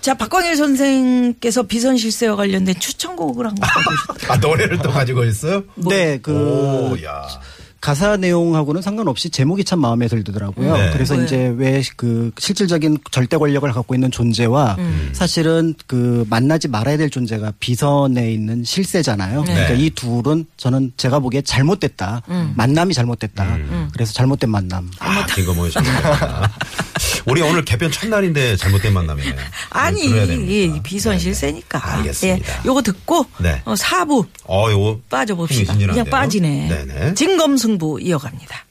자, 0.01 0.15
박광일 0.15 0.57
선생께서 0.57 1.65
비선 1.65 1.97
실세와 1.97 2.37
관련된 2.37 2.75
추천곡을 2.79 3.47
한곡. 3.47 3.65
아, 4.31 4.37
노래를 4.37 4.79
또 4.79 4.91
가지고 4.91 5.25
있어요? 5.25 5.65
네, 5.77 6.19
그 6.23 6.33
오, 6.33 7.03
야. 7.05 7.27
가사 7.81 8.17
내용하고는 8.17 8.81
상관없이 8.81 9.29
제목이 9.29 9.65
참 9.65 9.81
마음에 9.81 10.07
들더라고요. 10.07 10.77
네. 10.77 10.91
그래서 10.93 11.17
왜? 11.17 11.25
이제 11.25 11.53
왜 11.57 11.83
그 11.97 12.31
실질적인 12.39 12.99
절대 13.11 13.37
권력을 13.37 13.71
갖고 13.73 13.95
있는 13.97 14.09
존재와 14.13 14.77
음. 14.79 15.11
사실은 15.13 15.75
그 15.89 16.25
만나지 16.31 16.69
말아야 16.69 16.97
될 16.97 17.11
존재가 17.11 17.55
비선에 17.59 18.31
있는 18.33 18.63
실세잖아요. 18.63 19.43
그러니까 19.43 19.71
네. 19.71 19.79
이 19.81 19.91
둘은 19.91 20.47
저는 20.57 20.93
제가 20.97 21.19
보기에 21.19 21.43
잘못됐다. 21.43 22.23
만남이 22.55 22.95
잘못됐다. 22.95 23.43
음. 23.57 23.89
그래서 23.93 24.13
잘못된 24.13 24.49
만남. 24.49 24.89
아, 25.01 25.27
긴거 25.35 25.53
모셨습니다. 25.53 26.53
우리 27.27 27.43
오늘 27.43 27.65
개편 27.65 27.91
첫날인데 27.91 28.57
잘못된 28.57 28.93
만남이네요. 28.93 29.35
아니, 29.71 30.03
들어야 30.09 30.27
됩니다. 30.27 30.77
이 30.77 30.81
비선실 30.83 31.35
세니까. 31.35 31.81
네네. 31.81 31.97
알겠습니다. 31.99 32.53
예, 32.53 32.61
요거 32.67 32.83
듣고, 32.83 33.27
네. 33.39 33.63
어, 33.65 33.75
4부 33.75 34.27
어, 34.45 34.71
요거 34.71 35.01
빠져봅시다. 35.09 35.73
흥미진진한데요. 35.73 36.05
그냥 36.05 36.11
빠지네. 36.11 36.69
네네. 36.69 37.15
진검승부 37.15 38.01
이어갑니다. 38.01 38.65